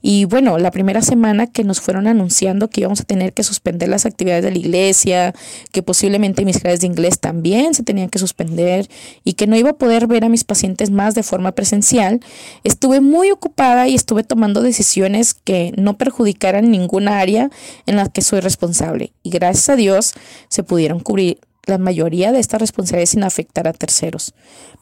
Y 0.03 0.25
bueno, 0.25 0.59
la 0.59 0.71
primera 0.71 1.03
semana 1.03 1.47
que 1.47 1.65
nos 1.65 1.81
fueron 1.81 2.07
anunciando 2.07 2.69
que 2.69 2.83
íbamos 2.83 3.01
a 3.01 3.05
tener 3.05 3.33
que 3.33 3.43
suspender 3.43 3.89
las 3.89 4.07
actividades 4.07 4.45
de 4.45 4.51
la 4.51 4.59
iglesia, 4.59 5.35
que 5.73 5.83
posiblemente 5.83 6.45
mis 6.45 6.59
clases 6.59 6.81
de 6.81 6.87
inglés 6.87 7.21
también 7.21 7.75
se 7.75 7.83
tenían 7.83 8.09
que 8.09 8.19
suspender 8.19 8.89
y 9.25 9.35
que 9.35 9.47
no 9.47 9.57
iba 9.57 9.71
a 9.71 9.79
poder 9.79 10.07
ver 10.07 10.25
a 10.25 10.29
mis 10.29 10.45
pacientes 10.45 10.91
más 10.91 11.15
de 11.15 11.23
forma 11.23 11.53
presencial, 11.53 12.21
estuve 12.65 13.01
muy 13.01 13.31
ocupada 13.31 13.89
y 13.89 13.95
estuve 13.95 14.25
tomando 14.25 14.63
decisiones 14.63 15.35
que 15.35 15.73
no 15.77 15.97
perjudicaran 15.97 16.71
ninguna 16.71 17.21
área 17.21 17.51
en 17.87 17.97
la 17.97 18.09
que 18.09 18.23
soy 18.23 18.41
responsable. 18.41 19.13
Y 19.23 19.31
gracias 19.31 19.69
a 19.69 19.77
Dios 19.77 20.15
se 20.49 20.63
pudieron 20.63 21.01
cubrir 21.01 21.39
la 21.67 21.79
mayoría 21.79 22.33
de 22.33 22.41
estas 22.41 22.61
responsabilidades 22.61 23.11
sin 23.11 23.25
afectar 23.25 23.69
a 23.69 23.73
terceros. 23.73 24.35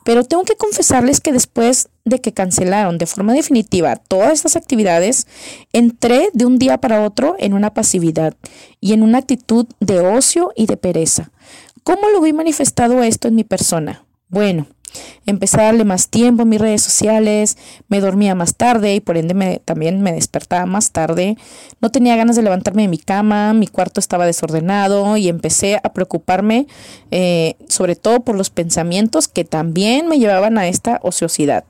Pero 0.05 0.25
tengo 0.25 0.45
que 0.45 0.57
confesarles 0.57 1.21
que 1.21 1.33
después 1.33 1.89
de 2.05 2.21
que 2.21 2.33
cancelaron 2.33 2.99
de 2.99 3.07
forma 3.07 3.33
definitiva 3.33 3.97
todas 3.97 4.33
estas 4.33 4.57
actividades, 4.57 5.27
entré 5.73 6.31
de 6.33 6.47
un 6.47 6.59
día 6.59 6.79
para 6.79 7.05
otro 7.05 7.37
en 7.39 7.55
una 7.55 7.75
pasividad 7.75 8.35
y 8.81 8.93
en 8.93 9.03
una 9.03 9.19
actitud 9.19 9.67
de 9.81 10.01
ocio 10.01 10.53
y 10.57 10.67
de 10.67 10.77
pereza. 10.77 11.31
¿Cómo 11.85 12.09
lo 12.11 12.21
vi 12.21 12.33
manifestado 12.33 13.03
esto 13.03 13.29
en 13.29 13.35
mi 13.35 13.45
persona? 13.45 14.05
Bueno, 14.29 14.67
Empecé 15.27 15.61
a 15.61 15.65
darle 15.65 15.85
más 15.85 16.09
tiempo 16.09 16.43
a 16.43 16.47
mis 16.47 16.61
redes 16.61 16.83
sociales, 16.83 17.57
me 17.89 18.01
dormía 18.01 18.35
más 18.35 18.57
tarde 18.57 18.95
y 18.95 19.01
por 19.01 19.17
ende 19.17 19.35
me, 19.35 19.61
también 19.65 20.01
me 20.03 20.13
despertaba 20.13 20.67
más 20.67 20.91
tarde. 20.91 21.37
No 21.81 21.91
tenía 21.91 22.17
ganas 22.17 22.37
de 22.37 22.43
levantarme 22.43 22.83
de 22.83 22.89
mi 22.89 22.99
cama, 22.99 23.53
mi 23.53 23.67
cuarto 23.67 24.01
estaba 24.01 24.27
desordenado 24.27 25.17
y 25.17 25.29
empecé 25.29 25.81
a 25.83 25.93
preocuparme 25.93 26.67
eh, 27.11 27.57
sobre 27.69 27.97
todo 27.97 28.21
por 28.21 28.37
los 28.37 28.51
pensamientos 28.51 29.29
que 29.29 29.45
también 29.45 30.09
me 30.09 30.19
llevaban 30.19 30.59
a 30.59 30.69
esta 30.69 30.99
ociosidad. 31.03 31.65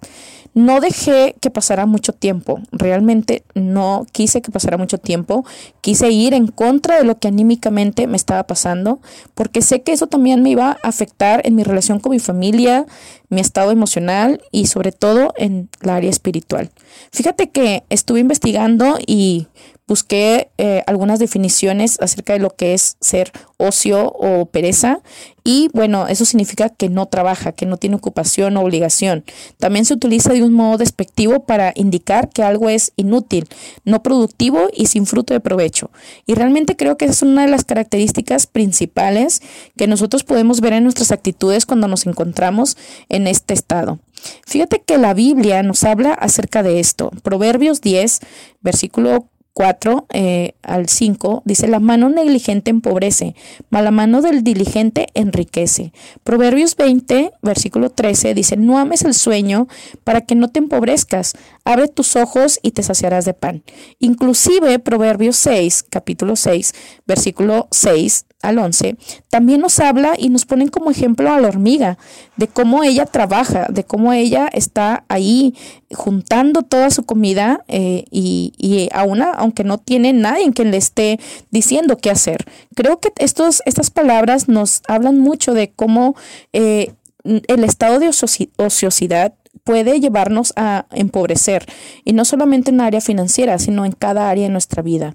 No 0.55 0.81
dejé 0.81 1.35
que 1.41 1.51
pasara 1.51 1.87
mucho 1.87 2.13
tiempo, 2.13 2.61
realmente 2.73 3.43
no 3.55 4.07
quise 4.13 4.43
que 4.43 4.51
pasara 4.51 4.77
mucho 4.77 4.99
tiempo, 4.99 5.47
quise 5.81 6.11
ir 6.11 6.35
en 6.35 6.47
contra 6.47 6.99
de 6.99 7.05
lo 7.05 7.19
que 7.19 7.29
anímicamente 7.29 8.07
me 8.07 8.19
estaba 8.19 8.43
pasando, 8.47 9.01
porque 9.35 9.63
sé 9.63 9.83
que 9.83 9.93
eso 9.93 10.09
también 10.09 10.43
me 10.43 10.51
iba 10.51 10.77
a 10.83 10.89
afectar 10.89 11.41
en 11.45 11.55
mi 11.55 11.63
relación 11.63 12.01
con 12.01 12.13
mi 12.13 12.19
familia, 12.19 12.85
mi 13.31 13.41
estado 13.41 13.71
emocional 13.71 14.43
y 14.51 14.67
sobre 14.67 14.93
todo 14.93 15.33
en 15.37 15.71
la 15.81 15.97
área 15.97 16.11
espiritual. 16.11 16.71
Fíjate 17.13 17.49
que 17.49 17.85
estuve 17.89 18.21
investigando 18.21 18.99
y 19.07 19.47
busqué 19.87 20.51
eh, 20.59 20.83
algunas 20.87 21.19
definiciones 21.19 21.99
acerca 22.01 22.33
de 22.33 22.39
lo 22.39 22.51
que 22.51 22.75
es 22.75 22.97
ser 23.01 23.33
ocio 23.57 24.13
o 24.13 24.47
pereza 24.47 25.01
y 25.45 25.69
bueno, 25.73 26.07
eso 26.07 26.25
significa 26.25 26.69
que 26.69 26.89
no 26.89 27.07
trabaja, 27.07 27.53
que 27.53 27.67
no 27.67 27.77
tiene 27.77 27.97
ocupación 27.97 28.57
o 28.57 28.63
obligación. 28.63 29.25
También 29.59 29.85
se 29.85 29.95
utiliza 29.95 30.33
de 30.33 30.43
un 30.43 30.53
modo 30.53 30.79
despectivo 30.79 31.45
para 31.45 31.73
indicar 31.75 32.31
que 32.31 32.43
algo 32.43 32.69
es 32.69 32.93
inútil, 32.97 33.49
no 33.85 34.03
productivo 34.03 34.69
y 34.73 34.87
sin 34.87 35.07
fruto 35.07 35.35
de 35.35 35.41
provecho. 35.41 35.91
Y 36.27 36.35
realmente 36.35 36.77
creo 36.77 36.97
que 36.97 37.07
esa 37.07 37.13
es 37.13 37.23
una 37.23 37.43
de 37.43 37.51
las 37.51 37.65
características 37.65 38.47
principales 38.47 39.43
que 39.77 39.89
nosotros 39.89 40.23
podemos 40.23 40.61
ver 40.61 40.75
en 40.75 40.85
nuestras 40.85 41.11
actitudes 41.11 41.67
cuando 41.67 41.89
nos 41.89 42.07
encontramos 42.07 42.77
en 43.09 43.27
este 43.27 43.55
estado. 43.55 43.99
Fíjate 44.47 44.83
que 44.83 44.99
la 44.99 45.15
Biblia 45.15 45.65
nos 45.65 45.83
habla 45.83 46.15
acerca 46.15 46.63
de 46.63 46.79
esto. 46.79 47.11
Proverbios 47.23 47.81
10, 47.81 48.21
versículo 48.61 49.27
4 49.53 50.07
eh, 50.13 50.55
al 50.63 50.89
5 50.89 51.43
dice, 51.45 51.69
la 51.69 51.81
mano 51.81 52.09
negligente 52.09 52.71
empobrece, 52.71 53.35
mas 53.71 53.85
la 53.85 53.91
mano 53.91 54.23
del 54.23 54.43
diligente 54.43 55.09
enriquece. 55.15 55.93
Proverbios 56.25 56.77
20, 56.77 57.33
versículo 57.43 57.91
13 57.91 58.35
dice, 58.35 58.57
no 58.57 58.79
ames 58.79 59.05
el 59.05 59.15
sueño 59.15 59.69
para 60.05 60.23
que 60.23 60.35
no 60.35 60.49
te 60.49 60.59
empobrezcas, 60.59 61.35
abre 61.65 61.89
tus 61.89 62.17
ojos 62.17 62.59
y 62.63 62.71
te 62.73 62.83
saciarás 62.83 63.25
de 63.25 63.35
pan. 63.35 63.63
Inclusive 63.99 64.79
Proverbios 64.79 65.37
6, 65.37 65.85
capítulo 65.89 66.37
6, 66.37 66.75
versículo 67.07 67.69
6 67.71 68.27
al 68.43 68.59
11, 68.59 68.97
también 69.31 69.61
nos 69.61 69.81
habla 69.81 70.15
y 70.19 70.29
nos 70.29 70.45
ponen 70.45 70.69
como 70.69 70.91
ejemplo 70.91 71.33
a 71.33 71.41
la 71.41 71.49
hormiga, 71.49 71.99
de 72.37 72.49
cómo 72.49 72.85
ella 72.85 73.07
trabaja, 73.07 73.67
de 73.71 73.85
cómo 73.85 74.13
ella 74.13 74.49
está 74.53 75.05
ahí 75.09 75.55
juntando 75.93 76.63
toda 76.63 76.91
su 76.91 77.05
comida 77.05 77.65
eh, 77.69 78.05
y, 78.11 78.53
y 78.59 78.89
aún 78.93 79.23
aunque 79.23 79.65
no 79.65 79.79
tiene 79.79 80.13
nadie 80.13 80.45
en 80.45 80.53
quien 80.53 80.71
le 80.71 80.79
esté 80.79 81.21
diciendo 81.51 81.99
qué 81.99 82.11
hacer. 82.11 82.45
Creo 82.75 82.99
que 82.99 83.13
estos, 83.19 83.63
estas 83.67 83.91
palabras 83.91 84.49
nos 84.49 84.83
hablan 84.89 85.19
mucho 85.19 85.55
de 85.55 85.71
cómo 85.71 86.17
eh, 86.53 86.95
el 87.25 87.65
estado 87.65 87.99
de 87.99 88.09
ociosidad 88.09 89.35
puede 89.65 90.01
llevarnos 90.01 90.53
a 90.57 90.87
empobrecer, 90.91 91.67
y 92.05 92.13
no 92.13 92.25
solamente 92.25 92.71
en 92.71 92.77
el 92.77 92.87
área 92.87 93.01
financiera, 93.01 93.59
sino 93.59 93.85
en 93.85 93.93
cada 93.93 94.29
área 94.29 94.45
de 94.45 94.53
nuestra 94.53 94.83
vida. 94.83 95.15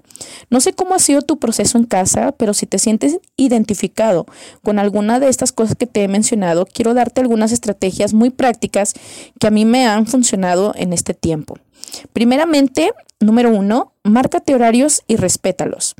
No 0.50 0.60
sé 0.60 0.72
cómo 0.72 0.94
ha 0.94 0.98
sido 0.98 1.22
tu 1.22 1.38
proceso 1.38 1.76
en 1.78 1.84
casa, 1.84 2.32
pero 2.32 2.54
si 2.54 2.66
te 2.66 2.78
sientes 2.78 3.18
identificado 3.36 4.26
con 4.62 4.78
alguna 4.78 5.20
de 5.20 5.28
estas 5.28 5.52
cosas 5.52 5.76
que 5.76 5.86
te 5.86 6.02
he 6.02 6.08
mencionado, 6.08 6.66
quiero 6.66 6.94
darte 6.94 7.20
algunas 7.20 7.52
estrategias 7.52 8.14
muy 8.14 8.30
prácticas 8.30 8.94
que 9.38 9.46
a 9.46 9.50
mí 9.50 9.64
me 9.64 9.86
han 9.86 10.06
funcionado 10.06 10.72
en 10.76 10.92
este 10.92 11.14
tiempo. 11.14 11.56
Primeramente, 12.12 12.92
número 13.20 13.50
uno, 13.50 13.92
márcate 14.02 14.54
horarios 14.54 15.02
y 15.06 15.16
respétalos. 15.16 15.94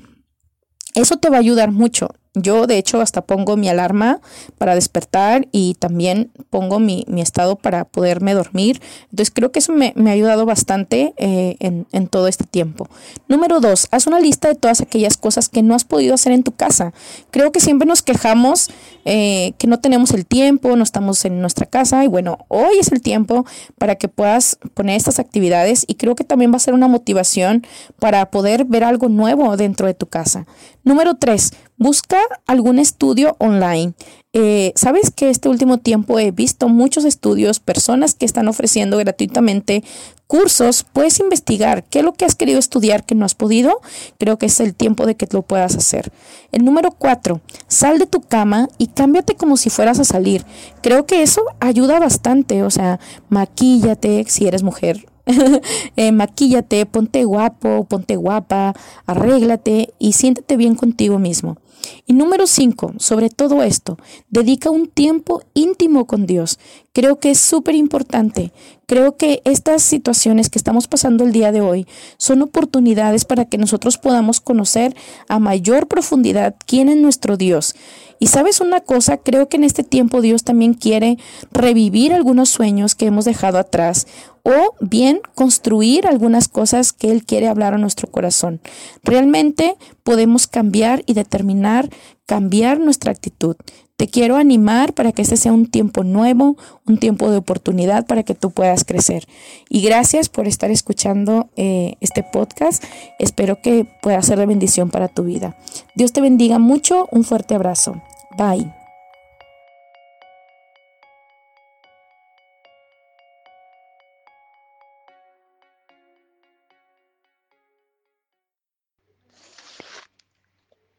Eso 0.94 1.16
te 1.16 1.30
va 1.30 1.36
a 1.36 1.40
ayudar 1.40 1.70
mucho. 1.70 2.10
Yo, 2.34 2.66
de 2.66 2.78
hecho, 2.78 3.00
hasta 3.00 3.22
pongo 3.22 3.56
mi 3.56 3.68
alarma 3.68 4.20
para 4.58 4.74
despertar 4.74 5.48
y 5.50 5.74
también 5.74 6.30
pongo 6.50 6.78
mi, 6.78 7.04
estado 7.16 7.56
para 7.56 7.84
poderme 7.84 8.34
dormir. 8.34 8.80
Entonces, 9.10 9.32
creo 9.34 9.50
que 9.50 9.58
eso 9.58 9.72
me, 9.72 9.92
ha 9.96 10.10
ayudado 10.10 10.46
bastante 10.46 11.14
eh, 11.16 11.56
en, 11.60 12.08
todo 12.08 12.28
este 12.28 12.44
tiempo. 12.44 12.88
Número 13.28 13.60
dos, 13.60 13.88
haz 13.90 14.06
una 14.06 14.20
lista 14.20 14.48
de 14.48 14.54
todas 14.54 14.80
aquellas 14.80 15.16
cosas 15.16 15.48
que 15.48 15.62
no 15.62 15.74
has 15.74 15.84
podido 15.84 16.14
hacer 16.14 16.32
en 16.32 16.42
tu 16.42 16.52
casa. 16.52 16.92
Creo 17.30 17.52
que 17.52 17.60
siempre 17.60 17.86
nos 17.86 18.02
quejamos 18.02 18.70
eh, 19.04 19.52
que 19.58 19.66
no 19.66 19.80
tenemos 19.80 20.12
el 20.12 20.26
tiempo, 20.26 20.76
no 20.76 20.82
estamos 20.82 21.24
en 21.24 21.40
nuestra 21.40 21.66
casa 21.66 22.04
y 22.04 22.08
bueno, 22.08 22.38
hoy 22.48 22.78
es 22.78 22.92
el 22.92 23.02
tiempo 23.02 23.46
para 23.78 23.96
que 23.96 24.08
puedas 24.08 24.58
poner 24.74 24.96
estas 24.96 25.18
actividades 25.18 25.84
y 25.86 25.94
creo 25.94 26.14
que 26.14 26.24
también 26.24 26.52
va 26.52 26.56
a 26.56 26.60
ser 26.60 26.74
una 26.74 26.88
motivación 26.88 27.66
para 27.98 28.30
poder 28.30 28.64
ver 28.64 28.84
algo 28.84 29.08
nuevo 29.08 29.56
dentro 29.56 29.86
de 29.86 29.94
tu 29.94 30.06
casa. 30.06 30.46
Número 30.84 31.16
tres, 31.16 31.52
Busca 31.80 32.18
algún 32.48 32.80
estudio 32.80 33.36
online. 33.38 33.92
Eh, 34.32 34.72
Sabes 34.74 35.12
que 35.12 35.30
este 35.30 35.48
último 35.48 35.78
tiempo 35.78 36.18
he 36.18 36.32
visto 36.32 36.68
muchos 36.68 37.04
estudios, 37.04 37.60
personas 37.60 38.16
que 38.16 38.26
están 38.26 38.48
ofreciendo 38.48 38.96
gratuitamente 38.98 39.84
cursos. 40.26 40.84
Puedes 40.92 41.20
investigar 41.20 41.84
qué 41.84 42.00
es 42.00 42.04
lo 42.04 42.14
que 42.14 42.24
has 42.24 42.34
querido 42.34 42.58
estudiar 42.58 43.06
que 43.06 43.14
no 43.14 43.24
has 43.24 43.36
podido. 43.36 43.80
Creo 44.18 44.38
que 44.38 44.46
es 44.46 44.58
el 44.58 44.74
tiempo 44.74 45.06
de 45.06 45.14
que 45.14 45.28
lo 45.30 45.42
puedas 45.42 45.76
hacer. 45.76 46.10
El 46.50 46.64
número 46.64 46.90
cuatro, 46.90 47.40
sal 47.68 48.00
de 48.00 48.06
tu 48.06 48.22
cama 48.22 48.68
y 48.76 48.88
cámbiate 48.88 49.36
como 49.36 49.56
si 49.56 49.70
fueras 49.70 50.00
a 50.00 50.04
salir. 50.04 50.44
Creo 50.82 51.06
que 51.06 51.22
eso 51.22 51.42
ayuda 51.60 52.00
bastante. 52.00 52.64
O 52.64 52.70
sea, 52.70 52.98
maquíllate 53.28 54.24
si 54.26 54.48
eres 54.48 54.64
mujer 54.64 55.06
eh, 55.96 56.12
maquíllate, 56.12 56.86
ponte 56.86 57.24
guapo, 57.24 57.84
ponte 57.84 58.16
guapa, 58.16 58.74
arréglate 59.06 59.92
y 59.98 60.12
siéntete 60.12 60.56
bien 60.56 60.74
contigo 60.74 61.18
mismo. 61.18 61.58
Y 62.06 62.12
número 62.12 62.46
cinco, 62.46 62.94
sobre 62.98 63.30
todo 63.30 63.62
esto, 63.62 63.98
dedica 64.30 64.70
un 64.70 64.88
tiempo 64.88 65.42
íntimo 65.54 66.06
con 66.06 66.26
Dios. 66.26 66.58
Creo 66.98 67.20
que 67.20 67.30
es 67.30 67.38
súper 67.38 67.76
importante. 67.76 68.52
Creo 68.86 69.16
que 69.16 69.40
estas 69.44 69.84
situaciones 69.84 70.50
que 70.50 70.58
estamos 70.58 70.88
pasando 70.88 71.22
el 71.22 71.30
día 71.30 71.52
de 71.52 71.60
hoy 71.60 71.86
son 72.16 72.42
oportunidades 72.42 73.24
para 73.24 73.44
que 73.44 73.56
nosotros 73.56 73.98
podamos 73.98 74.40
conocer 74.40 74.96
a 75.28 75.38
mayor 75.38 75.86
profundidad 75.86 76.56
quién 76.66 76.88
es 76.88 76.96
nuestro 76.96 77.36
Dios. 77.36 77.76
Y 78.18 78.26
sabes 78.26 78.60
una 78.60 78.80
cosa, 78.80 79.18
creo 79.18 79.48
que 79.48 79.58
en 79.58 79.62
este 79.62 79.84
tiempo 79.84 80.20
Dios 80.20 80.42
también 80.42 80.74
quiere 80.74 81.18
revivir 81.52 82.12
algunos 82.12 82.48
sueños 82.48 82.96
que 82.96 83.06
hemos 83.06 83.26
dejado 83.26 83.58
atrás 83.58 84.08
o 84.42 84.74
bien 84.80 85.20
construir 85.36 86.04
algunas 86.04 86.48
cosas 86.48 86.92
que 86.92 87.12
Él 87.12 87.24
quiere 87.24 87.46
hablar 87.46 87.74
a 87.74 87.78
nuestro 87.78 88.10
corazón. 88.10 88.60
Realmente 89.04 89.76
podemos 90.02 90.48
cambiar 90.48 91.04
y 91.06 91.12
determinar 91.12 91.90
cambiar 92.28 92.78
nuestra 92.78 93.10
actitud. 93.10 93.56
Te 93.96 94.06
quiero 94.06 94.36
animar 94.36 94.92
para 94.92 95.12
que 95.12 95.22
este 95.22 95.38
sea 95.38 95.52
un 95.54 95.66
tiempo 95.66 96.04
nuevo, 96.04 96.58
un 96.86 96.98
tiempo 96.98 97.30
de 97.30 97.38
oportunidad 97.38 98.06
para 98.06 98.22
que 98.22 98.34
tú 98.34 98.50
puedas 98.50 98.84
crecer. 98.84 99.26
Y 99.70 99.80
gracias 99.80 100.28
por 100.28 100.46
estar 100.46 100.70
escuchando 100.70 101.48
eh, 101.56 101.94
este 102.00 102.22
podcast. 102.22 102.84
Espero 103.18 103.62
que 103.62 103.86
pueda 104.02 104.20
ser 104.20 104.38
de 104.38 104.44
bendición 104.44 104.90
para 104.90 105.08
tu 105.08 105.24
vida. 105.24 105.56
Dios 105.96 106.12
te 106.12 106.20
bendiga 106.20 106.58
mucho. 106.58 107.08
Un 107.10 107.24
fuerte 107.24 107.54
abrazo. 107.54 108.02
Bye. 108.36 108.70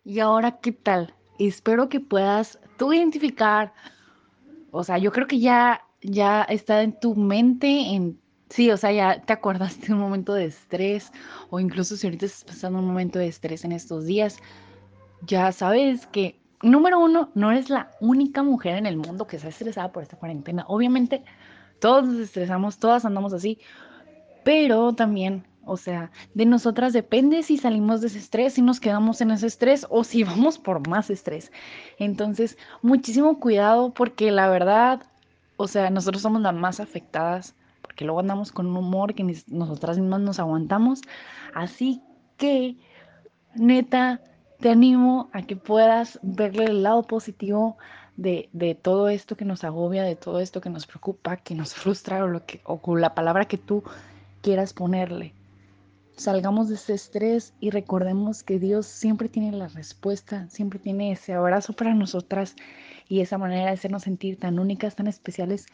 ¿Y 0.04 0.20
ahora 0.22 0.60
qué 0.60 0.72
tal? 0.72 1.14
Espero 1.40 1.90
que 1.90 2.00
puedas 2.00 2.60
tú 2.78 2.94
identificar, 2.94 3.74
o 4.72 4.84
sea, 4.84 4.98
yo 4.98 5.12
creo 5.12 5.26
que 5.26 5.40
ya, 5.40 5.82
ya 6.02 6.44
está 6.44 6.84
en 6.84 7.00
tu 7.00 7.16
mente, 7.16 7.68
en, 7.68 8.20
sí, 8.50 8.70
o 8.72 8.78
sea, 8.78 8.92
ya 8.92 9.22
te 9.22 9.34
acordaste 9.34 9.88
de 9.88 9.94
un 9.94 10.00
momento 10.00 10.34
de 10.34 10.46
estrés, 10.46 11.12
o 11.50 11.60
incluso 11.60 11.96
si 11.96 12.08
ahorita 12.08 12.26
estás 12.26 12.44
pasando 12.44 12.80
un 12.80 12.88
momento 12.88 13.20
de 13.20 13.28
estrés 13.28 13.64
en 13.64 13.72
estos 13.72 14.06
días, 14.06 14.38
ya 15.26 15.52
sabes 15.52 16.06
que, 16.08 16.40
número 16.62 17.00
uno, 17.00 17.32
no 17.36 17.52
eres 17.52 17.70
la 17.70 17.92
única 18.02 18.44
mujer 18.44 18.78
en 18.78 18.86
el 18.86 18.98
mundo 18.98 19.26
que 19.26 19.38
está 19.38 19.48
estresada 19.48 19.92
por 19.92 20.04
esta 20.04 20.18
cuarentena. 20.18 20.66
Obviamente, 20.68 21.24
todos 21.80 22.06
nos 22.06 22.20
estresamos, 22.20 22.78
todas 22.80 23.06
andamos 23.06 23.34
así, 23.34 23.60
pero 24.44 24.94
también 24.94 25.46
o 25.70 25.78
sea, 25.78 26.10
de 26.34 26.48
nosotras 26.48 26.94
depende 26.94 27.44
si 27.44 27.58
salimos 27.58 28.02
de 28.02 28.08
ese 28.08 28.18
estrés, 28.18 28.54
si 28.54 28.64
nos 28.64 28.80
quedamos 28.80 29.22
en 29.22 29.30
ese 29.30 29.46
estrés 29.46 29.86
o 29.92 30.04
si 30.04 30.24
vamos 30.32 30.58
por 30.58 30.88
más 30.88 31.12
estrés. 31.12 31.52
Entonces, 32.00 32.58
muchísimo 32.82 33.40
cuidado 33.40 33.94
porque 33.94 34.32
la 34.32 34.50
verdad, 34.50 35.04
o 35.58 35.68
sea, 35.68 35.92
nosotros 35.92 36.24
somos 36.24 36.42
las 36.42 36.56
más 36.56 36.80
afectadas 36.80 37.54
porque 37.84 38.04
luego 38.04 38.20
andamos 38.20 38.52
con 38.52 38.66
un 38.66 38.78
humor 38.78 39.14
que 39.14 39.44
nosotras 39.48 40.00
mismas 40.00 40.22
nos 40.22 40.40
aguantamos. 40.40 41.02
Así 41.54 42.02
que, 42.38 42.76
neta, 43.54 44.22
te 44.60 44.72
animo 44.72 45.30
a 45.34 45.44
que 45.44 45.56
puedas 45.56 46.20
verle 46.24 46.66
el 46.66 46.82
lado 46.82 47.04
positivo 47.04 47.78
de, 48.18 48.50
de, 48.54 48.74
todo 48.74 49.10
esto 49.10 49.38
que 49.38 49.46
nos 49.46 49.64
agobia, 49.64 50.02
de 50.02 50.16
todo 50.16 50.40
esto 50.40 50.62
que 50.62 50.72
nos 50.72 50.88
preocupa, 50.88 51.38
que 51.38 51.54
nos 51.54 51.76
frustra 51.76 52.24
o, 52.24 52.28
lo 52.28 52.44
que, 52.46 52.60
o 52.64 52.98
la 52.98 53.14
palabra 53.14 53.46
que 53.46 53.60
tú 53.60 53.84
quieras 54.42 54.74
ponerle 54.74 55.34
salgamos 56.20 56.70
de 56.70 56.76
ese 56.76 56.94
estrés 56.94 57.54
y 57.60 57.70
recordemos 57.70 58.44
que 58.44 58.60
Dios 58.60 58.86
siempre 58.86 59.30
tiene 59.30 59.52
la 59.52 59.68
respuesta, 59.68 60.48
siempre 60.50 60.80
tiene 60.80 61.12
ese 61.12 61.34
abrazo 61.34 61.74
para 61.74 61.94
nosotras 61.94 62.56
y 63.08 63.22
esa 63.22 63.38
manera 63.38 63.66
de 63.66 63.72
hacernos 63.72 64.04
sentir 64.04 64.38
tan 64.38 64.60
únicas, 64.60 64.96
tan 64.96 65.08
especiales, 65.08 65.66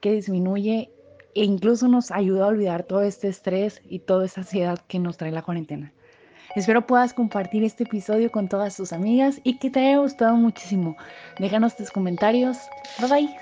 que 0.00 0.12
disminuye 0.12 0.90
e 1.34 1.44
incluso 1.44 1.88
nos 1.88 2.10
ayuda 2.10 2.44
a 2.44 2.48
olvidar 2.48 2.84
todo 2.84 3.02
este 3.02 3.28
estrés 3.28 3.80
y 3.88 4.00
toda 4.00 4.26
esa 4.26 4.42
ansiedad 4.42 4.78
que 4.86 4.98
nos 4.98 5.16
trae 5.16 5.32
la 5.32 5.42
cuarentena. 5.42 5.92
Espero 6.54 6.86
puedas 6.86 7.12
compartir 7.14 7.64
este 7.64 7.82
episodio 7.82 8.30
con 8.30 8.48
todas 8.48 8.76
tus 8.76 8.92
amigas 8.92 9.40
y 9.42 9.58
que 9.58 9.70
te 9.70 9.80
haya 9.80 9.98
gustado 9.98 10.36
muchísimo. 10.36 10.96
Déjanos 11.40 11.76
tus 11.76 11.90
comentarios. 11.90 12.58
Bye 13.00 13.08
bye. 13.08 13.36